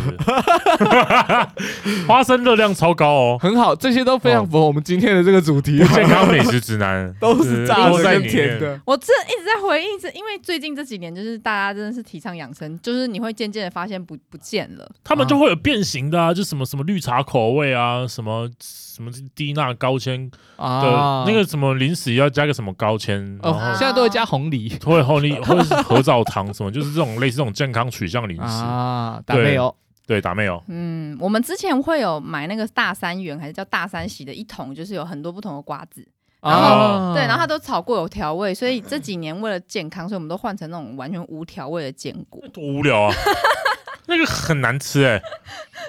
[2.05, 5.77] 花生热量超高哦，很好，这些都非常符合我们今天的这个主题。
[5.77, 8.77] 健康美食指南 都是炸的跟甜的。
[8.85, 26.40] 我这一直在回忆，是因为最近这几年就是大家真的是提倡养生，就是你会渐渐的发现不不见了，他们就会有变形的啊，就什么什么绿茶口味啊，什么什么低钠高纤啊那个什么零食要加个什么高纤，哦，现在都会加红梨，会红梨或者是 合枣糖。
[26.53, 29.21] 什么就是这种类似这种健康取向零食啊？
[29.25, 29.75] 打没有？
[30.07, 30.61] 对，打没有。
[30.67, 36.05] 嗯，我们之前会有买那个大三元还是叫大三喜的一桶，就是有很多不同的瓜子，
[36.41, 42.41] 然后对，然后它都炒过有调味，所以这几年为了健康，所以我们都换成那种完全无调味的坚果。
[42.51, 43.13] 多无聊啊！
[44.07, 45.21] 那个很难吃哎，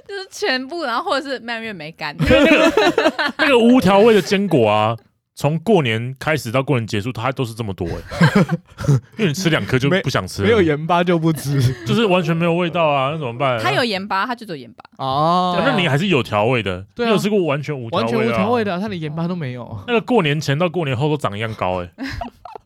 [0.07, 2.15] 就是全部，然后或者是蔓越莓干，
[3.39, 4.97] 那个无调味的坚果啊。
[5.35, 8.37] 从过年开始到过年结束，它都是这么多哎，
[9.17, 13.59] 因为你吃两颗就不想吃了，没有盐巴就不吃， 就是完全没有味道啊，那怎么办？
[13.59, 15.59] 它有盐巴，它就走盐巴哦。
[15.65, 19.85] 那你还是有调味的，你有吃过完全无完全无调味的，它连盐巴都没有。
[19.87, 21.91] 那个过年前到过年后都长一样高哎，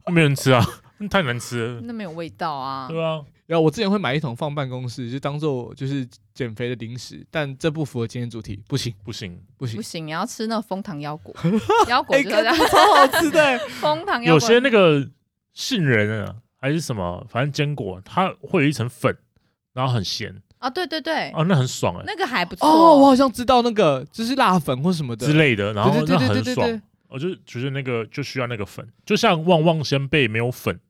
[0.13, 0.65] 没人吃啊，
[1.09, 2.89] 太难吃了，那没有味道啊。
[2.89, 3.21] 对啊。
[3.47, 11.33] 然后我之前会买一桶放办公室，就当做就是减肥的零食，但这不符合今天主题，不行不行不行不行，你要吃那个枫糖腰果，
[11.89, 13.59] 腰果就是这样，超好吃的。
[13.81, 15.09] 枫糖腰果有些那个
[15.53, 19.17] 杏仁啊，还是什么，反正坚果，它会有一层粉，
[19.73, 30.81] 然后很咸啊，对对对，啊，那很爽哎，那个还不错哦，我好像知道那个就是辣粉或什么的之类的，然后那很爽，我就觉得那个就需要那个粉，就像旺旺仙贝没有粉。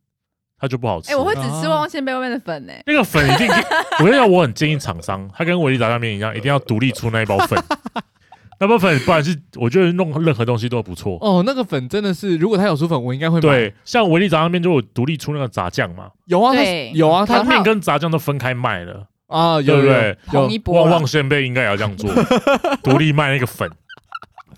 [0.58, 1.12] 它就不好吃。
[1.12, 2.72] 哎，我会只吃旺旺仙贝外面的粉呢。
[2.86, 3.46] 那个粉一定，
[4.00, 7.62] 我跟你讲，我很建议厂商，他跟维力炸酱面一样，一定要独立出那一包粉。
[8.58, 11.18] 那包粉，不然是我觉得弄任何东西都不错。
[11.20, 13.40] 哦，那个粉真的是，如果他有出粉，我应该会买。
[13.42, 16.08] 对，像维力炸酱面就有独立出那个炸酱嘛。
[16.24, 16.54] 有啊，
[16.94, 20.16] 有啊，他面跟炸酱都分开卖了啊，对不对？
[20.28, 20.82] 同一波。
[20.82, 22.10] 旺旺仙贝应该也要这样做，
[22.82, 23.70] 独立卖那个粉，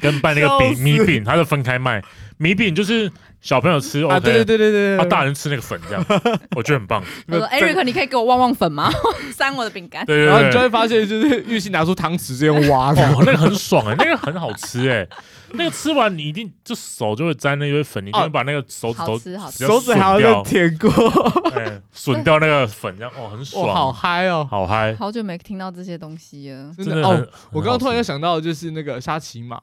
[0.01, 2.03] 跟卖那个饼米饼，它是分开卖。
[2.38, 3.11] 米饼就是。
[3.40, 6.05] 小朋友吃啊，对对对对对，啊，大人吃那个粉这样，
[6.57, 7.01] 我觉得很棒。
[7.28, 8.90] 我说，Eric，你可以给我旺旺粉吗？
[9.32, 10.05] 塞我的饼干。
[10.05, 15.07] 对，然后你就会发现，就是玉溪拿出汤匙直接挖，哦，那个很爽哎，那个很好吃哎，
[15.53, 19.16] 那个吃完你一定就手就会沾那堆粉，你就会把那个手指头
[19.49, 20.90] 手指还要再舔过，
[21.55, 24.96] 哎，吮掉那个粉，这样哦，很爽，好嗨哦，好嗨。
[24.96, 27.24] 好久没听到这些东西了，真的哦。
[27.53, 29.61] 我刚刚突然又想到，就是那个沙琪玛。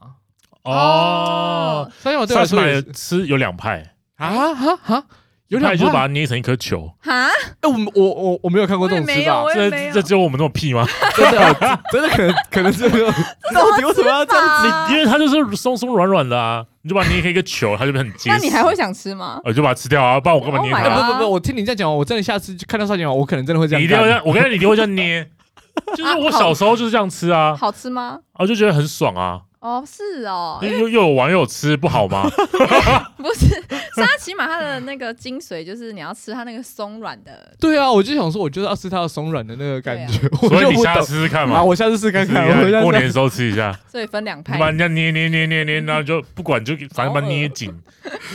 [0.65, 2.63] 哦，沙琪玛沙琪玛
[2.93, 5.03] 吃有两派啊哈哈，
[5.47, 7.27] 有两派就把它捏成一颗球啊！
[7.27, 7.29] 哎，
[7.63, 10.85] 我我我我没有看过这种吃法，这这只有我们这么屁吗？
[11.15, 11.55] 真的
[11.91, 14.93] 真的可能可能是到底为什么要这样子？
[14.93, 18.29] 因为它就是松松软软的啊，你就把它捏成一个球，它就很结实。
[18.29, 19.39] 那你还会想吃吗？
[19.43, 20.89] 我就把它吃掉啊，不然我干嘛捏它？
[20.89, 23.81] 不不不，我听你这样讲，我真的下次看到沙琪玛，我可能真的会这样。
[23.81, 25.29] 一定要这样，我跟你一定会这样捏。
[25.95, 28.17] 就是我小时候就是这样吃啊，好吃吗？
[28.39, 29.41] 我就觉得很爽啊。
[29.65, 32.29] 哦，是哦，又又有玩又有吃，不好吗？
[33.17, 33.47] 不是，
[33.95, 37.51] 沙琪玛它的那个精髓就是你要吃它那个松软的。
[37.59, 40.19] 对啊，我就想说，我就是要吃它的松软的那个感觉。
[40.47, 41.55] 所以你下次试试看嘛。
[41.55, 42.45] 啊我下次试看看，
[42.83, 43.75] 过年的时候吃一下。
[43.87, 44.59] 所以分两派。
[44.59, 47.73] 把人家捏捏捏捏捏，然后就不管就反正把它捏紧，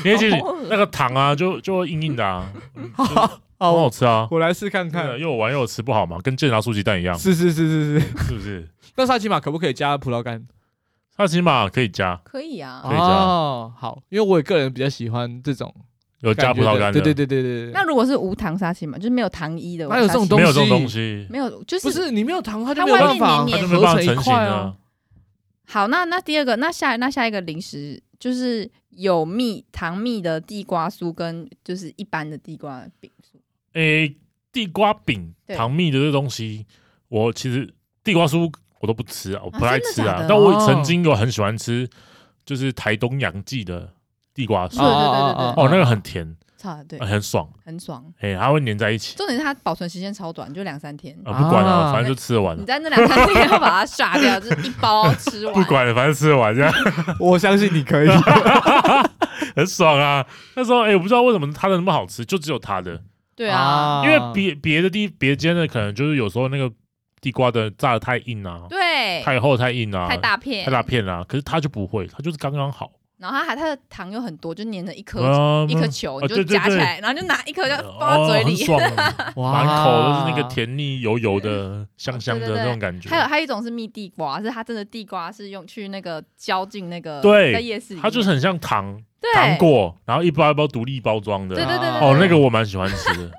[0.03, 0.31] 捏紧
[0.69, 2.51] 那个糖啊，就就硬硬的啊，
[2.97, 3.07] 很
[3.59, 4.27] 好吃啊。
[4.33, 6.19] 我来试看看，又有玩又有吃，不好吗？
[6.25, 7.17] 跟健达酥鸡蛋一样。
[7.17, 8.69] 是是是是是，是不是？
[8.97, 10.45] 那沙琪玛可不可以加葡萄干？
[11.21, 13.05] 沙琪玛可以加，可以啊，可以加。
[13.05, 15.75] 哦，好，因为我个人比较喜欢这种
[16.21, 16.99] 有加葡萄干的。
[16.99, 17.73] 对对对对对。
[17.73, 20.43] 那如果是无糖沙琪玛，就是没有糖衣的，哪有这种东西？
[20.43, 24.75] 没有这种东西，没有，就是不是你没有糖，它就没有办法，它就没办法成型啊。
[25.67, 33.39] 好，那那第二个，那下那下一个零食就是有蜜糖蜜的地瓜酥，跟就是一般的地瓜饼酥。
[33.75, 34.17] 诶，
[34.51, 36.65] 地瓜饼糖蜜的这东西，
[37.09, 38.51] 我其实地瓜酥。
[38.81, 40.25] 我都不吃啊，我不爱吃啊。
[40.29, 41.89] 但我曾经有很喜欢吃，
[42.45, 43.93] 就是台东杨记的
[44.35, 44.79] 地瓜酥。
[44.79, 46.37] 对对对对哦，那个很甜，
[46.89, 48.05] 对，很爽，很爽。
[48.21, 49.17] 哎，它会粘在一起。
[49.17, 51.15] 重点是它保存时间超短，就两三天。
[51.25, 52.61] 啊，不管了，反正就吃完了。
[52.61, 55.53] 你在那两三天要把它刷掉，就是一包吃完。
[55.55, 56.73] 不管了，反正吃得完这样。
[57.21, 58.09] 我相信你可以，
[59.55, 60.27] 很爽啊。
[60.57, 63.01] 那时候哎，我不知道为什么它的那么好吃，就只有它的。
[63.37, 66.73] 对啊，因为别别的地别间的可能就是有时候那个。
[67.21, 71.25] 地瓜的炸的太硬啊，对，太厚太硬啊，太大片，太大片啊。
[71.29, 72.91] 可是它就不会，它就是刚刚好。
[73.19, 75.21] 然后它还它的糖又很多，就粘着一颗
[75.69, 78.67] 一颗球，你就夹起来，然后就拿一颗就放到嘴里，
[79.37, 83.11] 哇，满口都是那个甜腻油油的香香的那种感觉。
[83.11, 88.99] 还有还有一种是蜜地瓜，是它真的地瓜是用去那个浇进那个对，在夜市里，它就是很像糖
[89.35, 91.55] 糖果，然后一包一包独立包装的。
[91.55, 93.31] 对对对，哦，那个我蛮喜欢吃的。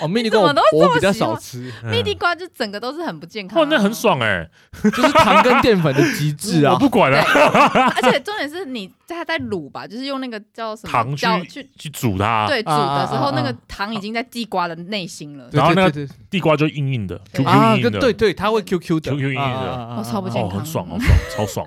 [0.00, 0.40] 哦，蜜地瓜
[0.72, 3.60] 我比较少吃，蜜地瓜就整个都是很不健康。
[3.60, 4.48] 哇，那很爽哎，
[4.82, 6.72] 就是糖跟淀粉的极致啊！
[6.74, 7.20] 我不管了。
[7.22, 12.46] 而且重点是你它在卤吧，就是用那个叫什么糖去去煮它。
[12.46, 18.00] 对，煮的时候那个糖已经在地瓜的内心了，然后那个地瓜就硬硬的，Q Q 硬硬的。
[18.00, 21.66] 对对，它会 Q Q 的，Q Q 硬硬的，哦，超不健康，很爽，好爽，超爽，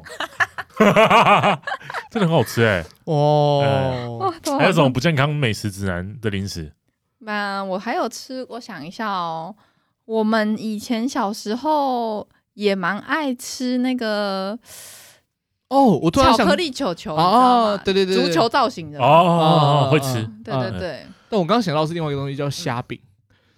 [2.10, 2.84] 真的很好吃哎！
[3.06, 6.72] 哦，还有什么不健康美食指南的零食？
[7.26, 9.56] 那我还有吃，我想一下哦，
[10.06, 14.58] 我们以前小时候也蛮爱吃那个
[15.70, 21.06] 哦，我突然想巧克力球球哦，对对对，足球造型的哦，会吃，对对对。
[21.30, 23.00] 但我刚刚想到是另外一个东西叫虾饼，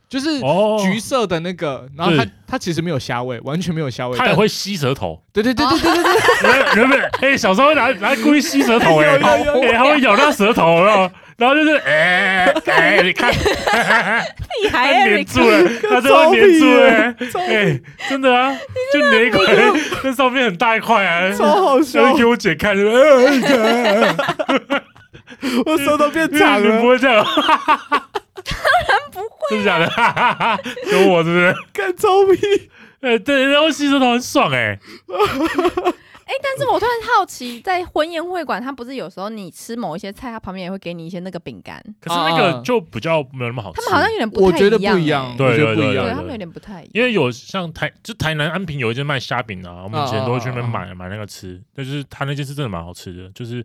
[0.08, 4.18] 就是哦，橘色的那个，然后它它其实没有虾味，完全没有虾味。
[4.18, 5.22] 它也会吸舌头。
[5.34, 6.04] 对对对对对对
[6.42, 17.16] 对， 原本哎，小时候拿拿故意吸舌头哎， 有有有有哎，它会咬到舌头，然后然后就是 哎哎，你看，屁孩它粘住了，它真的粘住了，
[17.48, 17.80] 哎，
[18.10, 18.56] 真的啊，
[18.94, 19.44] 就粘一块，
[20.04, 22.18] 那上面很大一块啊，超好笑就。
[22.18, 22.80] 给我姐看，哎，
[23.32, 24.84] 你看
[25.66, 27.26] 我舌头变你长了不，会这样？
[27.26, 27.46] 当
[28.88, 29.86] 然不会，真的假的？
[30.92, 31.56] 有我是不是？
[31.74, 32.70] 干臭屁！
[33.02, 34.80] 哎，对，然后吸舌头很爽哎。
[36.26, 43.80] 哎、但是我突然好奇，在婚宴会馆，他不是有时候你吃某一些菜，他旁边也会给你一些那个饼干，可是那个就比较没有那么好吃。
[43.80, 46.14] 他们好像有点不太我觉得一样、不一样，欸对我觉得不一对样对。
[46.14, 46.92] 他们有点不太一样。
[46.94, 53.64] 因为有像台就台南安平有一间卖虾饼啊，我们以前都会去那边买买那个吃，但是他那间是真的蛮好吃的，就是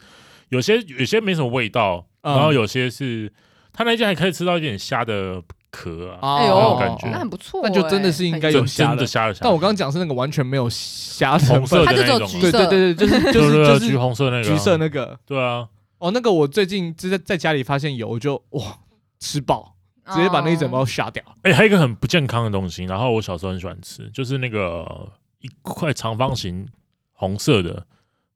[0.51, 3.33] 有些有些没什么味道，嗯然后有些是
[3.73, 9.41] 他那间还可以吃到一点虾的壳啊，哦哎呦，那种感觉那很不错、欸，那就真的是应该有虾的真的虾的虾。
[9.43, 15.19] 但我刚刚讲是那个完全没有虾成红色分，它就只有的那种啊，橘色对对对对，就是就 就是是就是橘红色那个啊橘色那个。
[15.25, 15.69] 对啊，
[15.99, 18.79] 哦，那个我最近就在在家里发现有，我就哇
[19.19, 21.23] 吃饱，直接把那一整包下掉。
[21.43, 25.09] 哎，还有一个很不健康的东西，然后我小时候很喜欢吃，就是那个
[25.41, 26.67] 一块长方形
[27.13, 27.87] 红色的，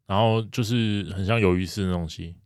[0.07, 2.37] 然后就是很像鱿鱼丝的东西，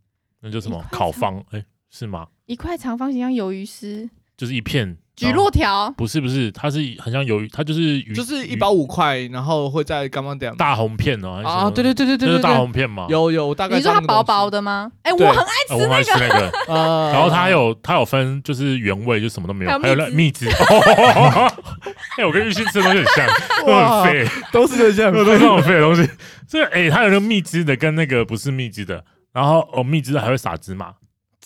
[0.41, 1.45] 那叫什么一块长烤方？
[1.51, 2.27] 哎，是吗？
[2.47, 4.09] 一块长方形像鱿鱼丝，
[4.39, 11.61] 就是一片蒟蒻条，不是不是，它是很像鱿鱼，它就是鱼，就是一包五块，然后会在刚刚点大红片哦，还是什么？
[11.63, 13.07] 啊，对对对对对就是大红片嘛。
[13.09, 14.93] 有有，大概你说它薄薄的，的吗？
[15.03, 20.49] 哎、我很爱吃那个，呃， 然后它有它有分就是原味，就什么都没有，还有那蜜汁。
[22.17, 23.27] 哎，我跟玉鑫吃的东西很像，
[23.67, 26.09] 都哇很废，都是这样，都是那种废的东西。
[26.47, 30.95] 这哎，它有那个蜜汁的跟那个不是蜜汁的，然后哦蜜汁的还会撒芝麻，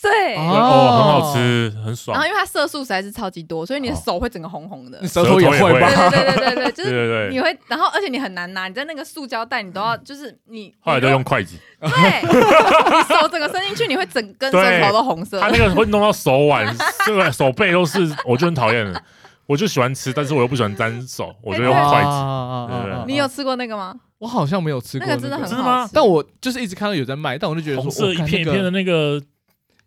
[0.03, 0.35] 对。
[0.35, 2.25] 哦哦很好吃，很爽然爽后。
[2.27, 4.99] 因为它色素实在是超级多，所以你的手会整个红红的。
[5.01, 5.59] 你舌头也会？
[5.59, 15.49] 对对对对对，就是对对，你会，然后而且你很难拿，你在那个塑胶袋，你都要就是你后来都用筷子，对，你手整个伸进去，你会整根舌头都红色它。
[15.49, 16.75] 那个会弄到手腕、
[17.05, 19.01] 这个手背都是，我就很讨厌了。
[19.45, 23.03] 我就喜欢吃，但是我又不喜欢沾手，我就用筷子。
[23.05, 23.93] 你有吃过那个吗？
[24.19, 25.91] 我好像没有吃过那个真的很好吃。
[25.93, 29.21] 但我就是一直看到有在卖，但我就觉得说红色我一片一片的那个，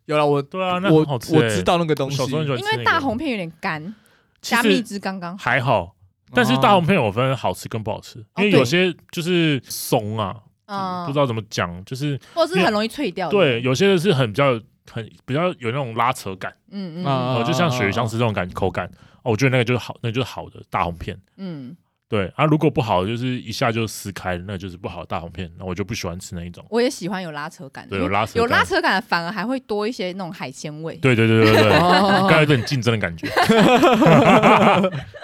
[0.07, 1.39] 有了，我对啊，那我很好吃欸。
[1.39, 3.95] 我知道那个东西，那个因为大红片有点干，
[4.41, 5.43] 其加蜜汁刚刚好。
[5.43, 5.95] 还好，
[6.33, 10.35] 但是大红片有分好吃跟不好吃，因为有些就是松啊，
[10.67, 13.33] 嗯，不知道怎么讲，就是或是很容易脆掉的。
[13.33, 18.87] 对，有些是很比较很比较有那种拉扯感，嗯嗯就像鳕鱼香丝这种感口感，
[19.23, 21.19] 哦，我觉得那个就是好，那个就是好的大红片。
[21.37, 21.77] 嗯，
[22.09, 26.65] 对啊，如果不好，就是一下就撕开，那就是不好的大红片，那我就不喜欢吃那一种。
[26.71, 30.95] 我也喜欢有拉扯感的，对有拉扯感有拉扯感的反而还会多一些那种海鲜味。
[30.97, 33.29] 对对对对对，哦刚才有点竞争的感觉。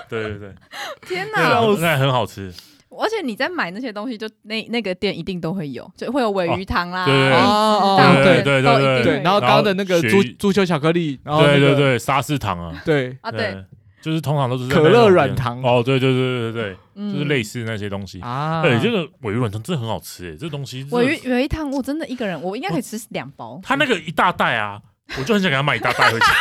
[0.08, 0.52] 对对对，
[1.06, 1.60] 天那哪！
[1.60, 2.52] 个那很好吃。
[2.90, 13.64] 而且你在买那些东西，就那那个店一定都会有，就会有尾鱼汤啦，对对对对便对然后刚刚的那个然后鳕鱼足足球巧克力，然后那个对对对，沙士糖啊，对啊，对，，
[14.02, 18.20] 就是通常都是可乐软糖哦，对对对对对就是类似那些东西。
[18.20, 23.60] 啊，对，这个鮪鱼软糖真的很好吃哎，这东西真的鮪鱼尾鱼糖，我真的一个人，我应该可以吃两包。
[23.62, 24.80] 他那个一大袋啊，
[25.18, 26.26] 我就很想给他买一大袋回家。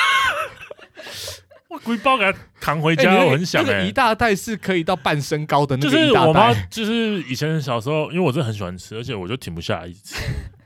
[1.69, 3.91] 我鬼包给他扛回家，我很想哎那个一。
[3.93, 10.15] 大袋是可以到半身高的那就是个一大我妈，，就是以前小时候，因为我真的很喜欢吃，而且我就停不下来一直吃。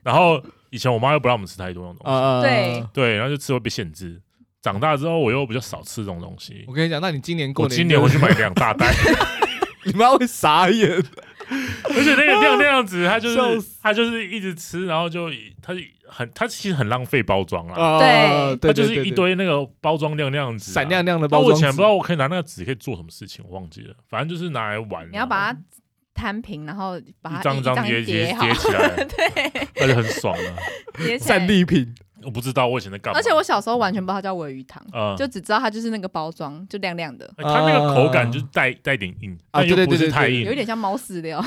[0.01, 0.41] 然后
[0.71, 4.19] 以前我妈又不让我们吃太多那种东西，呃，对对，然后就吃会被限制。
[4.65, 8.91] 长大之后我又比较少吃这种东西我，跟你讲，那你今年过我年，今年我去买两大袋，
[9.85, 15.29] 你妈会傻眼，而且那个那样那样子，他就笑是他就是一直吃，然后就
[15.61, 15.75] 他
[16.09, 17.99] 很他其实很浪费包装啦，啊
[18.55, 18.69] 对。
[18.69, 25.09] 他就是一堆那个包装亮亮纸啊，闪亮亮的但我以包装纸，前不知道我可以拿那个纸可以做什么事情，我忘记了，反正就是拿来玩啊。
[25.11, 25.59] 你要把它
[26.15, 30.53] 摊平，然后把它一张张张叠叠好叠，起来， 对，那就很爽了。
[30.97, 31.47] 叠起来战。
[31.47, 31.93] 利品，
[32.23, 40.55] 我不知道我以前在干嘛，而且我小时候完全不知道它叫尾鱼糖，嗯，就只知道它就是那个包装，就亮亮的，哎它那个口感就是带带点硬，啊但又不是太硬有一。
[40.55, 41.43] 点像猫饲料。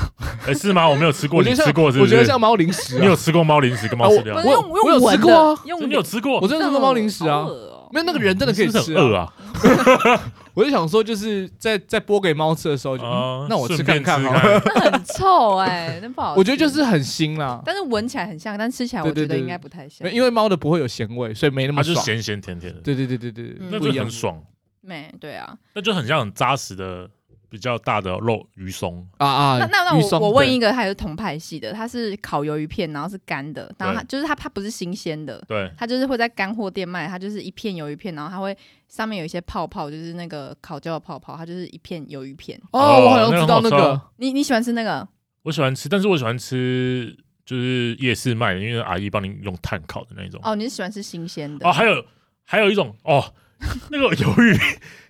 [0.46, 0.88] 哎，是吗？
[0.88, 2.14] 我没有吃过，我觉得像你吃过是不是？
[2.14, 4.42] 我觉得像猫零食啊，你有吃过猫零食跟猫饲料啊？
[4.44, 6.40] 我用我有用闻吃过啊的，用真的有吃过？
[6.40, 9.18] 我真的吃过猫零食啊，恶哦没有那个人真的可以吃啊。
[9.18, 10.32] 啊！
[10.54, 14.62] 我就想说，就是在在剥给猫吃的时候，就啊嗯那我吃看看吃好了。
[14.74, 16.34] 那很臭哎， 那不好。
[16.36, 20.10] 我觉得就是很腥啦，但是闻起来很像，但吃起来我觉得应该不太像。
[20.12, 21.94] 因为猫的不会有咸味，所以没那么爽。
[21.94, 24.42] 它就是咸咸甜甜的，对对对对对，嗯那就不很爽，
[24.80, 27.08] 没对啊，那就很像很扎实的
[27.48, 29.58] 比较大的肉鱼松啊啊。
[29.58, 38.56] 那那那我我问一个，个，还是同派系的，它是烤鱿鱼片，然后是干的，然后它就是它它不是新鲜的，对，它就是会在干货店卖，它就是一片鱿鱼片，然后它会
[38.88, 42.60] 上面有一些泡泡，就是那个烤焦的泡泡，它就是一片鱿鱼片。
[42.72, 45.06] 哦，我好像知道那个，你你喜欢吃那个？
[45.42, 50.40] 我喜欢吃，但是我喜欢吃就是夜市卖的，因为阿姨帮你用炭烤的那种。
[50.44, 51.66] 哦，你是喜欢吃新鲜的？
[51.66, 52.04] 哦，还有
[52.44, 53.32] 还有一种哦。
[53.90, 54.56] 那个鱿鱼，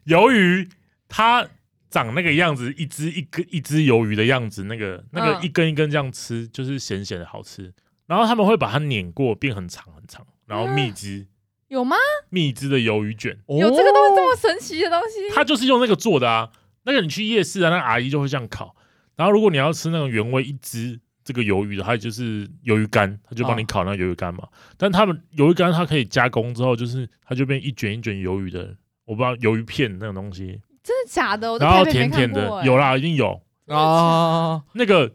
[0.11, 0.67] 鱿鱼
[1.07, 1.47] 它
[1.91, 7.73] 长那个样子，一只一根一只鱿鱼的样子，那个那个一根一根这样吃，嗯、就是咸咸的好吃。
[8.07, 11.27] 然后他们会把它碾过，变很长很长，然后蜜汁、嗯、
[11.69, 11.97] 有吗？
[12.31, 15.35] 蜜汁的鱿鱼卷有这个东西这么神奇的东西？
[15.35, 16.51] 它就是用那个做的啊。
[16.85, 18.75] 那个你去夜市啊，那个、阿姨就会这样烤。
[19.17, 21.01] 然后如果你要吃那种原味一只。
[21.25, 24.45] 这个鱿鱼的，还有就是鱿鱼干，他就帮你烤那个鱿鱼干嘛。
[24.45, 28.75] 哦、但他们鱿鱼干，它可以加工之后，就是它就变一卷一卷鱿鱼的，
[29.05, 30.59] 我不知道鱿鱼片那种东西，
[30.89, 31.53] 真的假的？
[31.53, 34.63] 我然后甜甜的，有啦，一定有啊。
[34.73, 35.13] 那个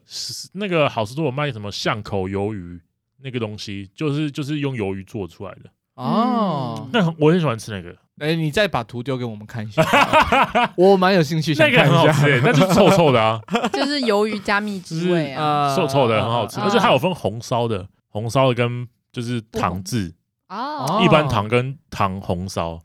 [0.54, 2.80] 那个好吃多有卖什么巷口鱿鱼
[3.24, 6.88] 那个东西，就是就是用鱿鱼做出来的哦。
[6.94, 7.96] 那我很喜欢吃那个。
[8.20, 9.84] 哎，你再把图丢给我们看一下，
[10.78, 11.96] 我蛮有兴趣想看一下。
[11.96, 13.42] 那个很好吃，那就是臭臭的啊
[13.74, 16.60] 就是鱿鱼加蜜汁味啊，臭臭的很好吃。
[16.60, 20.14] 而且它有分红烧的，红烧的跟就是糖渍
[20.48, 22.80] 哦，一般糖跟糖红烧，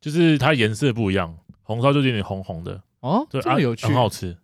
[0.00, 1.32] 就是它颜色不一样，
[1.64, 2.80] 红烧就有点红红的。
[3.00, 4.36] 哦，对，这么有趣，很好吃。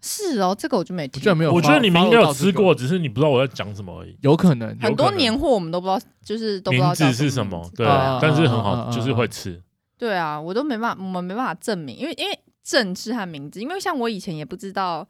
[0.00, 4.16] 是哦，这个我就没听，我觉得没有，我觉得你们应该有吃过，只是你不知道我在讲什么而已。
[4.22, 7.12] 有可能很多年货我们都不知道，就 是都不知道名字。
[7.12, 7.84] 是什么，对，
[8.22, 9.60] 但是很好，就是会吃。
[9.98, 15.08] 对啊，我都没办法，我们没办法证明，因为因为正是他名字，因为像我以前也不知道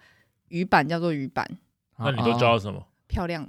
[0.48, 1.46] 鱼板叫做鱼板，
[1.98, 2.86] 那你都叫什么？
[3.08, 3.46] 漂亮，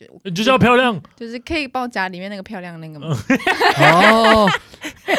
[0.00, 3.14] 就你就叫漂亮，就是可以帮我夹里面那个漂亮那个吗？
[3.92, 4.50] 哦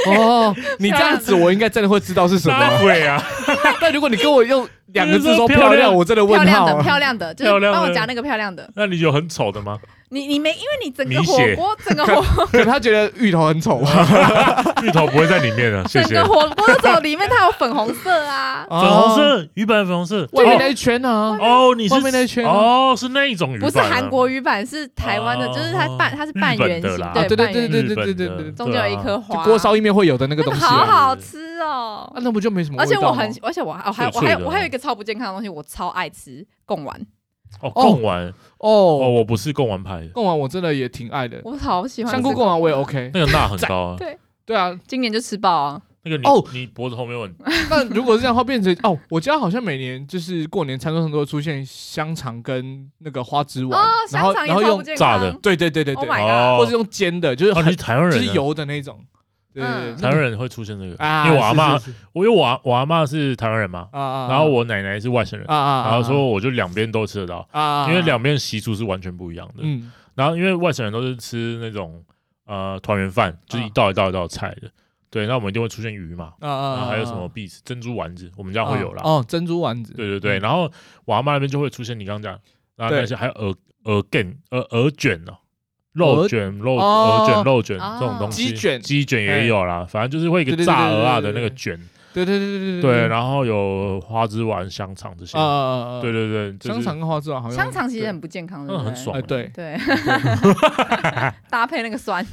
[0.07, 2.77] 哦， 你这样子我应该真的会知道是什么。
[2.79, 3.23] 会啊，
[3.79, 6.46] 但如果你跟我用两个字说漂亮，我真的问号。
[6.46, 8.70] 漂亮的，漂亮的，就是帮我夹那个漂亮的。
[8.76, 9.78] 那你有很丑的吗？
[10.14, 12.22] 你你没，因为你整个火锅，整个火。
[12.52, 15.82] 锅，他觉得芋头很丑啊， 芋头不会在里面 的。
[15.86, 31.51] 整个火锅的走里面，它有粉红色啊，粉红色鱼板粉红色，外面那一圈啊，哦，你是外面那一圈哦，是那一种鱼，不是韩国鱼板，是台湾的，就是它半它是半圆形，对对对对对对对对，中间有一颗花，锅烧意面会有的那个东西，好好吃。
[31.66, 32.12] 哦。
[32.22, 32.82] 那不就没什么？
[32.82, 36.99] 而且我很，而且我还我还我还有我还有一个超不健康的东西，我超爱吃贡丸。
[37.59, 38.28] 哦，贡丸。
[38.59, 44.18] 哦，哦，我不是贡丸派的，贡丸我真的也挺爱的，我好喜欢香菇贡丸，我也 OK，那个钠很高啊， 对。
[44.43, 47.34] 对啊，今年就吃爆啊，那个你哦，你脖子后面问，
[47.70, 53.80] 那如果是这样的话，变成哦，我家好像每年就是过年餐桌上都会出现香肠跟那个花枝丸，
[54.12, 58.99] 然后然后用炸的，对对对对对，哦，或是用煎的，就是很台湾人，就是油的那种。
[59.54, 59.64] 对，
[59.95, 60.91] 台湾人会出现这个，
[61.26, 61.74] 因为我阿妈，
[62.14, 69.56] 我因为我我阿妈是台湾人嘛，然后我奶奶是外省人，然后说我就两边都吃得到，因为两边习俗是完全不一样的。
[69.60, 72.02] 嗯，然后因为外省人都是吃那种
[72.45, 74.70] 呃团圆饭，就是一道一道一道菜的，
[75.10, 79.02] 对，那我们一定会出现鱼嘛，然后还有什么碧池珍珠丸子，我们家会有啦。
[79.04, 80.72] 哦，珍珠丸子，对对对，然后
[81.04, 82.39] 我阿妈那边就会出现你刚刚讲，
[82.78, 85.36] 然后那些还有鹅鹅羹、鹅鹅卷哦。
[85.94, 89.86] 肉卷、肉鹅卷、肉卷这种东西，鸡卷、鸡卷也有啦。
[89.88, 91.78] 反正就是会一个炸鹅啊的那个卷，
[92.14, 93.08] 对对对对对对。
[93.08, 95.38] 然后有花枝丸、香肠这些，
[96.02, 97.58] 对对对，香肠跟花枝丸好像。
[97.58, 99.22] 香肠其实很不健康的，很爽。
[99.24, 99.78] 对对，
[101.50, 102.26] 搭配那个蒜。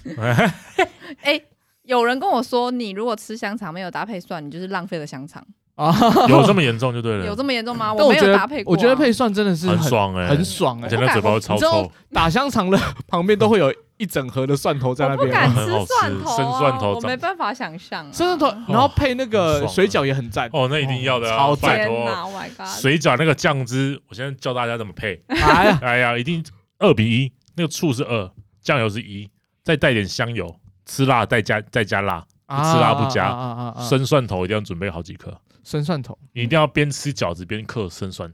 [1.22, 1.40] 哎，
[1.82, 5.44] 有人跟我说，你如果吃香肠没有搭配蒜，你就是浪费了香肠。
[5.78, 5.94] 啊，
[6.28, 7.24] 有这么严重就对了。
[7.24, 7.94] 有这么严重吗？
[7.94, 8.72] 我没有搭配过。
[8.72, 10.88] 我觉得配蒜真的是很爽哎，很爽哎。
[10.88, 11.90] 现在嘴巴超臭。
[12.12, 12.76] 打香肠的
[13.06, 15.28] 旁边都会有一整盒的蒜头在那边。
[15.28, 18.04] 我 不敢吃蒜头，生蒜头，我没办法想象。
[18.12, 20.50] 生蒜头，然后配那个水饺也很赞。
[20.52, 21.86] 哦，那一定要的，超赞。
[21.86, 22.66] Oh my god！
[22.66, 25.22] 水饺那个酱汁，我现在教大家怎么配。
[25.28, 26.44] 哎呀， 哎呀，一定
[26.80, 28.28] 二比一，那个醋是二，
[28.60, 29.30] 酱油是一，
[29.62, 30.52] 再带点香油，
[30.86, 33.74] 吃辣再加再加辣，不吃辣不加。
[33.78, 35.32] 生蒜头一定要准备好几颗。
[35.68, 38.32] 生蒜头，你一定要边吃饺子边嗑生蒜。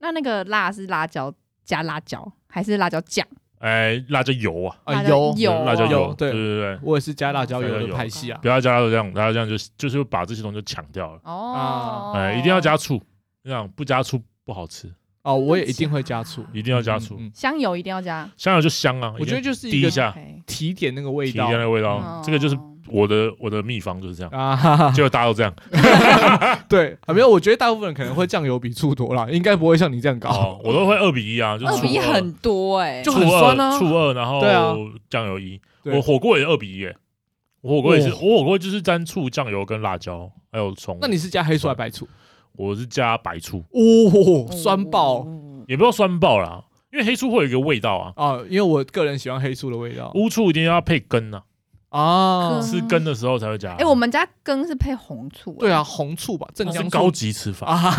[0.00, 1.32] 那那个辣是辣椒
[1.64, 3.24] 加辣椒，还是辣椒酱？
[3.60, 8.38] 哎，辣椒油啊，啊油油辣椒油，对对对对，我也是加辣椒油的派系啊。
[8.42, 11.20] 不要加辣椒酱，辣椒酱就就是把这些东西都抢掉了。
[11.22, 13.00] 哦，哎，一定要加醋，
[13.44, 14.92] 这样不加醋不好吃。
[15.22, 17.16] 哦，我也一定会加醋，一定要加醋。
[17.32, 19.14] 香油一定要加，香油就香啊。
[19.20, 19.88] 我觉得就是一个
[20.46, 22.58] 提点那个味道，提点那个味道，这个就是。
[22.88, 25.54] 我的我的秘方就是这样啊，结果大家都这样。
[26.68, 30.60] 对，没有，我觉得大部分人可能会酱油比醋多啦，应该不会像你这样高。
[30.64, 34.40] 我都会二比一啊，就二比一很多哎，就很酸啊，醋二，然后
[35.08, 35.60] 酱油一。
[35.84, 36.86] 我火锅也是二比一，
[37.60, 40.98] 我火锅也是，我火锅就是沾醋、酱油跟辣椒，还有葱。
[41.00, 42.08] 那你是加黑醋还是白醋？
[42.54, 45.26] 我是加白醋，哦， 酸爆
[45.66, 46.62] 也不要酸爆啦，
[46.92, 48.12] 因为黑醋会有一个味道啊。
[48.14, 48.38] 啊！
[48.48, 50.12] 因为我个人喜欢黑醋的味道。
[50.14, 51.40] 乌醋一定要配根呐，
[51.92, 53.74] 啊，吃羹的时候才会加。
[53.74, 55.52] 哎，我们家羹是配红醋。
[55.60, 57.92] 对啊，红醋吧，镇江高级吃法。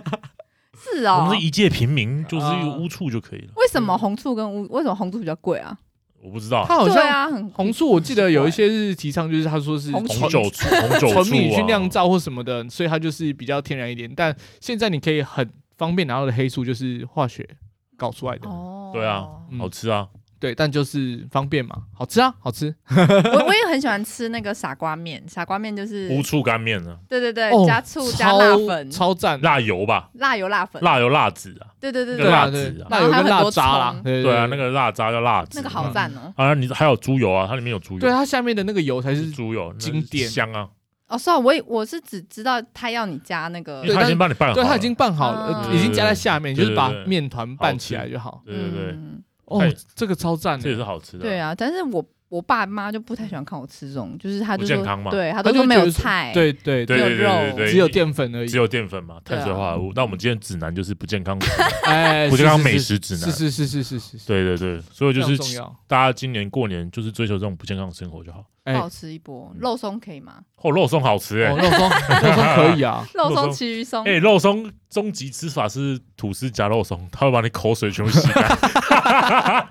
[0.76, 3.52] 是啊，我们是一介平民，就是用乌醋就可以了。
[3.56, 4.68] 为什么红醋跟乌？
[4.70, 5.76] 为什么红醋比较贵啊？
[6.22, 14.12] 我不知道，它好像红醋，我记得有一些是提倡，就是他说是红酒醋、红酒纯米去酿造或什么的，所以它就是比较天然一点。
[14.14, 17.48] 但现在你可以很方便拿到的黑醋，就是化学
[17.96, 18.48] 搞出来的。
[18.48, 19.26] 哦，对啊，
[19.58, 20.08] 好吃啊。
[20.44, 22.74] 对，但就是方便嘛，好吃啊，好吃。
[22.90, 22.94] 我
[23.48, 26.98] 我也很喜欢吃那个傻瓜面，傻瓜面就是乌醋干面呢。
[27.08, 31.72] 对对对，加醋加辣粉，超赞，辣油吧，辣油辣粉，辣油辣子啊。
[31.80, 33.96] 对对对对，辣子啊，辣油跟辣渣啦。
[34.04, 36.30] 对啊，那个辣渣叫辣子，那个好赞哦。
[36.36, 38.00] 啊，你还有猪油啊，它里面有猪油。
[38.00, 40.68] 对，它下面的那个油才是猪油，经典香啊。
[41.08, 48.42] 哦，是啊，我我是只知道他要你加那个，他已经帮你拌好，对，他已经拌好了，已经加在下面，就是把面团拌起来就好。
[48.44, 48.98] 对对对。
[49.46, 49.60] 哦，
[49.94, 51.24] 这个超赞，这也是好吃的。
[51.24, 52.04] 对啊，但是我
[52.34, 59.92] 我爸妈就不太喜欢看我吃这种，就是他就说，对他都说没有菜，对对对对对，只有淀粉而已，只有淀粉嘛，碳水化合物。
[59.94, 61.38] 那我们今天指南就是不健康，
[61.86, 65.38] 哎，不健康美食指南，是是是是是是，对对对，所以就是
[65.86, 68.44] 大家今年过年就是追求这种不健康的生活就好。
[68.72, 70.36] 好吃一波肉松可以吗？
[70.62, 79.68] 哦，肉松好吃哎，肉松 肉松可以啊， 肉松奇鱼松，哎，肉松终极吃法是吐司加肉松，它会把你口水全部吸干。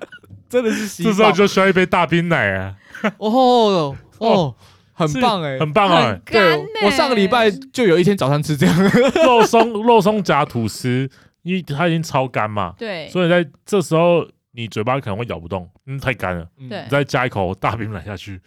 [0.54, 2.76] 真的是这时候就需要一杯大冰奶啊！
[3.18, 4.56] 哦哦，
[4.94, 6.16] 很棒哎，很棒啊！
[6.24, 8.84] 对，我上个礼拜就有一天早上吃这样。
[9.26, 11.10] 肉松肉松夹吐司，
[11.42, 18.40] 因为它已经超干嘛，对，所以在这时候你嘴巴可能会咬不动，嗯，太干了，对，再加一口大冰奶下去，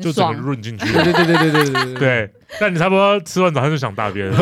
[0.00, 0.92] 就整个润进去。
[0.92, 4.28] 对对对对对对对，但你差不多吃完早餐就想大便。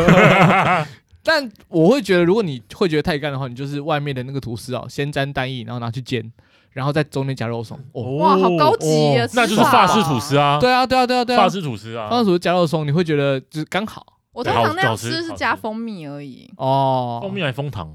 [1.22, 6.32] 但我会觉得，如果你会觉得太干的话，你就是外面的那个吐司哦，先沾蛋液，然后拿去煎。
[6.72, 9.26] 然后在中间加肉松，哇，好高级啊！
[9.34, 10.58] 那就是法式吐司啊！
[10.60, 11.42] 对啊，对啊，对啊，对啊！
[11.42, 14.06] 法式吐司啊，法式吐司加肉松，你会觉得就是刚好。
[14.32, 16.48] 我通常那样吃是加蜂蜜而已。
[16.56, 17.94] 哦，蜂蜜还是蜂糖？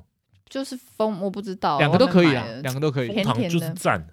[0.49, 3.07] 就是蜂，我不知道，两个都可以啊，两个都可以。
[3.07, 4.05] 蜂糖就是赞，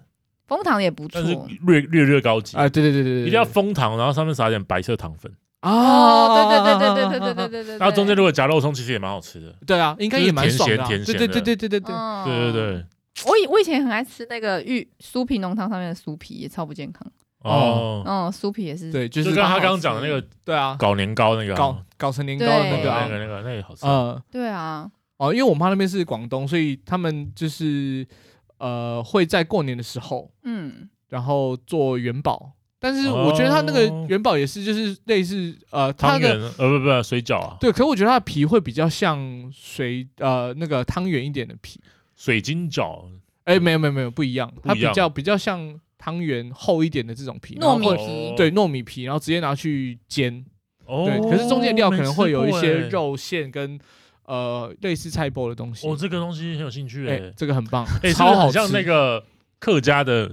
[0.47, 2.67] 蜂糖也不错，但是略略略高级啊！
[2.69, 5.31] 对对对对，一定要蜂糖，然后上面撒点白色糖粉。
[5.61, 7.77] 哦，对对对对对对对对对对。
[7.77, 9.53] 然后中间如果夹肉松，其实也蛮好吃的。
[9.65, 10.77] 对啊，应该也蛮爽的。
[10.77, 11.19] 甜咸甜咸的。
[11.19, 11.95] 对对对对对对对
[12.25, 12.85] 对对对。
[13.27, 17.05] 我以我以前很爱吃那个玉酥皮浓汤上面的酥皮，也超不健康。
[17.39, 18.91] 哦，嗯，酥皮也是。
[18.91, 23.85] 对，就是跟他刚刚讲的那个，对啊，搞年糕那个，搞搞成年糕那个，那个那个那个好吃。
[23.85, 24.89] 嗯，对啊。
[25.17, 28.05] 哦，因为我妈那边是广东，所以他们就是
[28.57, 32.53] 呃会在过年的时候，嗯，然后做元宝。
[32.79, 37.55] 但是我觉得他那个元宝也是，就是类似呃，汤圆呃不不水饺啊。
[37.59, 39.17] 对，可是我觉得它的皮会比较像
[39.53, 41.79] 水呃那个汤圆一点的皮。
[42.15, 43.05] 水晶饺，
[43.45, 50.45] 哎，没有没有没有不一样，它比较比较像汤圆厚一点的这种皮，糯米皮，对糯米皮，然后直接拿去煎，
[50.85, 53.79] 对，可是中间料可能会有一些肉馅跟
[54.25, 55.87] 呃类似菜包的东西。
[55.87, 59.25] 哦，这个东西很有兴趣，哎，这个很棒，哎，超好吃像那个
[59.59, 60.29] 客家的，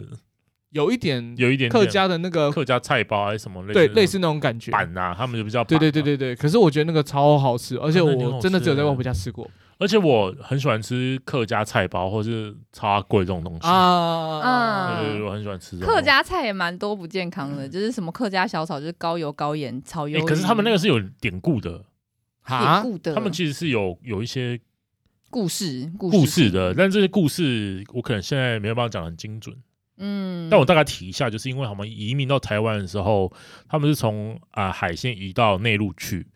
[0.70, 4.70] 有一点有一点客家的那个客家菜包还是什么类，对，类似那种感觉。
[4.70, 9.49] 板呐，他们就比较对对对对对，可是我觉得那个超好吃，而且我真的只有在外婆家吃过。
[9.81, 15.78] 而且我很喜欢吃客家菜包，或是超贵这种东西啊，对对对，我很喜欢吃。
[15.81, 20.22] 客家菜也蛮多不健康的，就是什么客家小炒，就是高油高盐炒油。
[20.26, 21.83] 可是他们那个是有典故的，
[22.47, 24.61] 典故的，他们其实是有有一些
[25.31, 29.57] 故事故事的，但这些故事我可能现在没有办法讲得很精准。
[29.97, 33.33] 嗯，但我大概提一下，就是因为他们移民到台湾的时候，
[33.66, 36.26] 他们是从啊海线移到内陆去，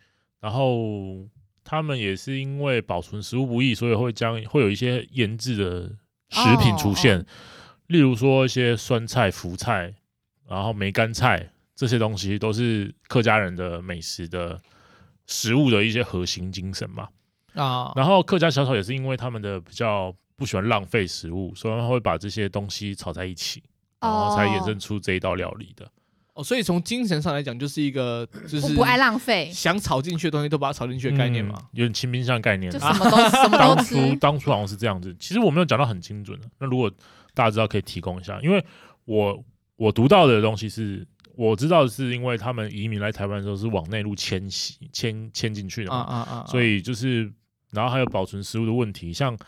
[0.40, 1.28] 然后。
[1.64, 5.88] 他们也是因为保存食物不易，所以会将会有一些腌制的
[6.28, 7.34] 食品出现，oh, oh.
[7.86, 9.94] 例如说一些酸菜、福菜，
[10.46, 14.60] 然后梅干菜这些东西，都是客家人的美食的
[15.26, 17.08] 食物的一些核心精神嘛。
[17.54, 17.98] 啊，oh.
[17.98, 23.62] 然后客家小炒也是因为他们的比较不喜欢浪费食物，所以他会把这些东西炒在一起，
[24.00, 25.84] 然后才衍生出这一道料理的。
[25.86, 25.90] 哦，
[26.43, 32.72] 所以从精神上来讲，就是一个 就是不爱浪费，想炒进去的东西都把它炒进去的概念嘛，嗯、有点清冰箱概念。
[32.72, 33.95] 就什么都什么都吃。
[33.95, 36.49] 当初当初好像是这样子，其实我没有讲到很精准的。
[36.59, 36.91] 那如果
[37.35, 38.64] 大家知道，可以提供一下，因为
[39.05, 39.45] 我
[39.76, 41.07] 我读到的东西是，
[41.37, 47.32] 我知道的是，因为他们移民来台湾的时候是往内陆迁徙迁迁进去的嘛，啊啊啊啊所以就是，
[47.70, 49.39] 然后还有保存食物的问题，像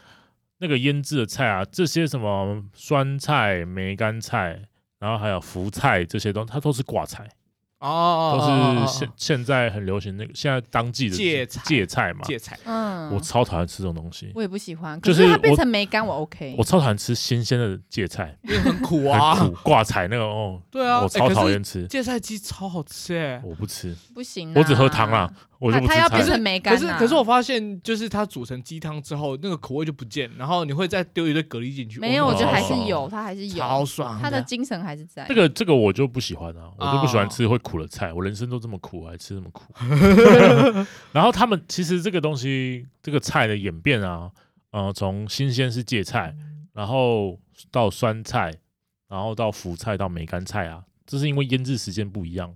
[0.58, 4.62] 那个腌制的菜啊，这些什么酸菜、梅干菜。
[4.98, 7.28] 然后还有福菜这些东西，它都是挂菜
[7.78, 12.20] 哦，都是现现在很流行那个现在当季的芥菜芥菜嘛。
[12.24, 20.58] 芥菜，嗯，我超讨厌吃这种东西，我也不喜欢，就是可是它变成梅干我 OK，我超讨厌吃新鲜的芥菜，因为很苦啊，很苦挂菜那个哦。
[20.70, 21.86] 对啊，我超讨厌吃。
[21.86, 25.96] 芥菜鸡，超好吃哎，我不吃，不行，我只喝汤啦，我就不吃菜。
[25.96, 35.24] 它要变成梅干，可是可是我发现，就是它煮成鸡汤之后，那个口味就不见，然后你会再丢一堆蛤蜊进去，没有，我觉得还是有，它还是有，好爽，它的精神还是在。
[35.26, 39.72] 这个这个我就不喜欢啊，我就不喜欢吃会苦的菜，我人生都这么苦，还吃这么苦。
[41.12, 44.30] 然后他们其实这个东西，这个菜的演变啊，
[44.72, 46.34] 呃，从新鲜是芥菜，
[46.72, 47.38] 然后
[47.70, 48.52] 到酸菜，
[49.08, 52.54] 然后到腐菜，到梅干菜啊，这是因为腌制时间不一样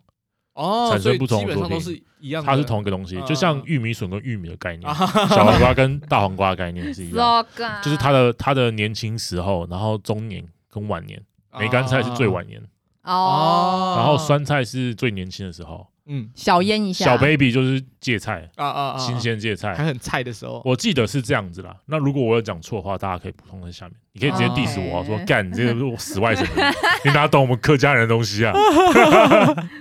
[0.60, 4.94] 哦，产生不同的作品，都是一样，它是同一个东西，就像玉米笋跟玉米的概念，
[5.30, 7.46] 小黄瓜跟大黄瓜的概念是一样，
[7.82, 11.20] 就是它的它的年轻时候，然后中年跟晚年，
[11.58, 12.60] 梅干菜是最晚年。
[13.02, 19.74] 哦，然后酸菜是最年轻的时候，嗯，小腌一下，小 baby 就是芥菜啊啊，新鲜芥菜。
[19.74, 21.74] 还很菜的时候，我记得是这样子啦。
[21.86, 26.74] 那如果我有讲错的话，大家可以补充在下面，你可以直接 diss 我说 干你这个死外省人，
[27.06, 28.52] 你哪懂我们客家人的东西啊？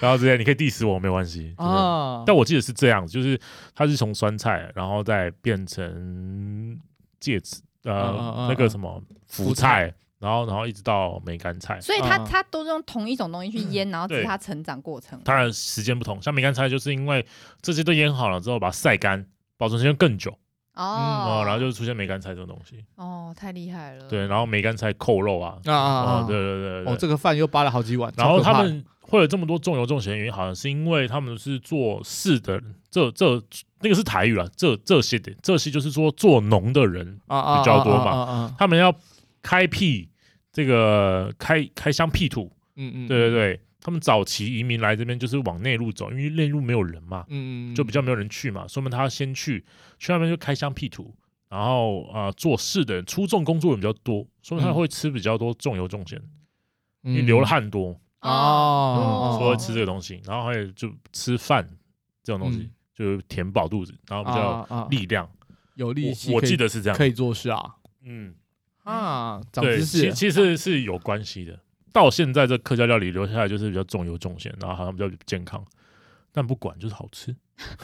[0.00, 3.38] 然后这样你可以 diss 我没关系啊，但我记得是这样子，就是
[3.74, 6.78] 它是从酸菜，然后再变成
[7.20, 9.92] 芥子呃那个什么福菜。
[10.18, 15.20] 然后，然后一直到梅干菜，所以它它都是用同一种东西去腌， 然后只是它成长过程。
[15.22, 17.24] 当然时间不同，像梅干菜就是因为
[17.60, 19.24] 这些都腌好了之后，把它晒干，
[19.58, 20.30] 保存时间更久
[20.74, 22.82] 哦，然后就出现梅干菜这种东西。
[22.94, 24.08] 哦，太厉害了。
[24.08, 26.24] 对，然后梅干菜扣肉啊啊啊！
[26.26, 28.10] 对对对哦，这个饭又扒了好几碗。
[28.16, 33.42] 然后他们会有这么多重油重咸的原因，好像是因为他们是做事的，这这
[33.80, 38.94] 那个是台语啦，这这些的这些就是说做农的人比较多嘛，他们要。
[39.42, 40.08] 开辟
[40.50, 49.64] 这个开开箱辟土，嗯嗯，对对对，他们早期移民来这边就是往内陆走，因为内陆没有人嘛，嗯嗯，就比较没有人去嘛，说明他要先去
[50.00, 51.14] 去那边就开箱辟土，
[51.48, 56.20] 然后啊、呃、做事的人出重工作人比较多，所以他会吃比较多重油重咸，
[57.04, 57.96] 因为流汗多
[58.26, 61.66] 哦，所以会吃这个东西，然后还有就吃饭
[62.22, 65.28] 这种东西，就填饱肚子，然后比较力量
[65.74, 68.34] 有力气，我记得是这样，可以做事啊，嗯。
[68.84, 71.58] 啊，对，其其实是有关系的。
[71.92, 75.64] 到现在这客家料理留下来就是比较重油重咸，然后好像比较健康，
[76.30, 77.34] 但不管就是好吃。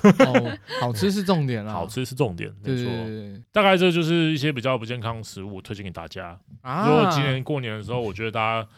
[0.03, 3.43] 哦，好吃是重点啦， 好吃是重点，没错。
[3.51, 6.39] 大概这就是一些比较不健康食物推荐给大家。
[6.87, 8.69] 如果今年过年的时候，我觉得大家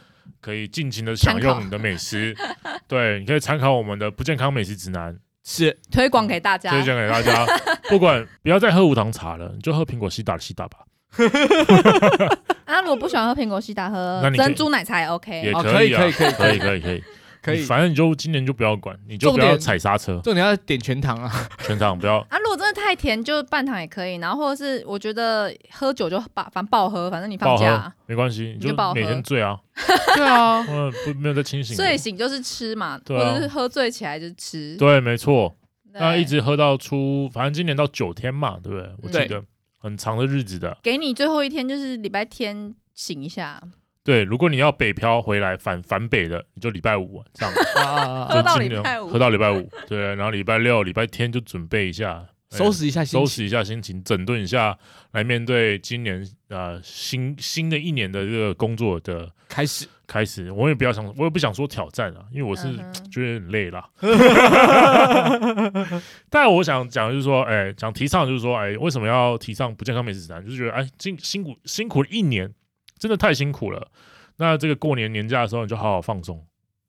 [0.44, 2.36] 可以尽情的享用你的美食。
[2.86, 5.74] 对，你可以参考我们的不健康美食指南，是。
[5.90, 7.46] 推广给大家，推荐给大家。
[7.88, 10.78] 不管不要再喝无糖茶了，你就喝苹果西打的西打吧。
[12.66, 17.04] 啊如果不喜欢喝苹果西打，喝珍珠奶茶也 OK，也可以，可以，可以，可以，可以，可以，
[17.44, 17.62] 可以。
[17.64, 20.18] 反正你就今年就不要管，你就不要踩刹车。
[20.24, 21.30] 重点要点全糖啊，
[21.66, 22.18] 全糖不要。
[22.30, 24.16] 啊，如果真的太甜，就半糖也可以。
[24.16, 29.58] 然后或者是我觉得喝酒就把反正爆喝，反正你放假没关系，你就每天醉啊。
[30.16, 31.76] 对啊，嗯，不没有在清醒。
[31.76, 34.76] 醉醒就是吃嘛，或者是喝醉起来就吃。
[34.76, 35.54] 对，没错。
[35.92, 38.90] 那一直喝到出，反正今年到九天嘛，对不对？
[39.02, 39.44] 我记得。
[39.84, 43.60] 很长的日子的，给你最后一天就是礼拜天醒一下。
[44.04, 47.50] 对，如果你要北漂回来返返北的，你就礼拜五晚上
[48.28, 54.76] 喝到礼拜五，喝到礼拜五，对，然后礼拜六、礼拜天就准备一下，收拾一下心情，收拾一下心情，整顿一下，
[55.12, 59.88] 来面对今年啊新新的一年的这个工作的开始。
[60.06, 62.68] 开始，我也不要想，我也不想说挑战啊，因为我是
[63.10, 63.82] 觉得很累了。
[66.28, 70.44] 但我想讲就是说，哎，想提倡就是说，哎，为什么要提倡不健康美食指南？
[70.44, 72.52] 就是觉得，哎，辛辛苦辛苦了一年，
[73.04, 73.86] 真的太辛苦了。
[74.36, 76.42] 那这个过年年假的时候，你就好好放松，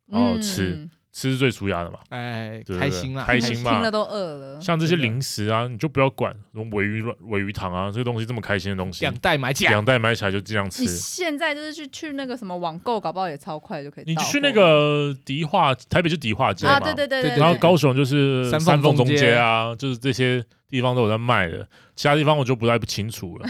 [0.09, 0.87] 好好吃。
[1.15, 4.59] 吃是最舒压的嘛，哎，开心啦，开心嘛，听了都饿了。
[4.59, 10.81] 像这些零食啊，你就不要管，什么尾鱼、尾鱼糖啊，这些东西这么开心的东西，两袋买起来，两袋买起来就这样吃。
[10.81, 14.03] 你现在就是去去那个什么网购，搞不好也超快就可以。
[14.05, 19.33] 你去那个迪化，台北就迪化街嘛，对对对，然后高雄就是三凤中街。
[19.35, 23.47] 啊，就是这些地方都有在卖的，其他地方我就不太不清楚了。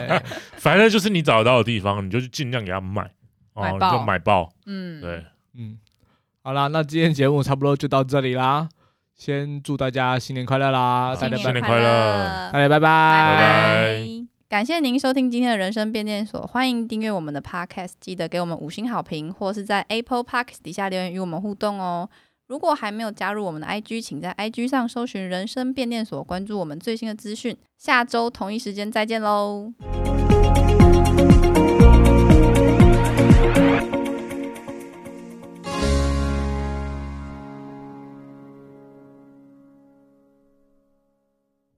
[0.56, 3.02] 反正就是你找得到的地方，你就去尽量给他买，
[3.52, 5.22] 哦，你就买爆，嗯，对，
[5.58, 5.76] 嗯。
[6.44, 8.68] 好啦，那今天节目差不多就到这里啦。
[9.14, 11.14] 先祝大家新年快乐啦！
[11.14, 12.50] 大家新年快乐！
[12.52, 12.80] 大家拜拜！
[12.80, 14.06] 拜拜！
[14.48, 22.10] 感谢您收听今天的人生变电所，欢迎订阅我们的 Podcast，记得给我们五星好评，或是在 Apple Podcast 底下留言与我们互动哦。
[22.48, 27.56] 如果还没有加入我们的 IG，请在 IG 上搜寻“人生变电所”，关注我们最新的资讯。
[27.78, 29.72] 下周同一时间再见喽！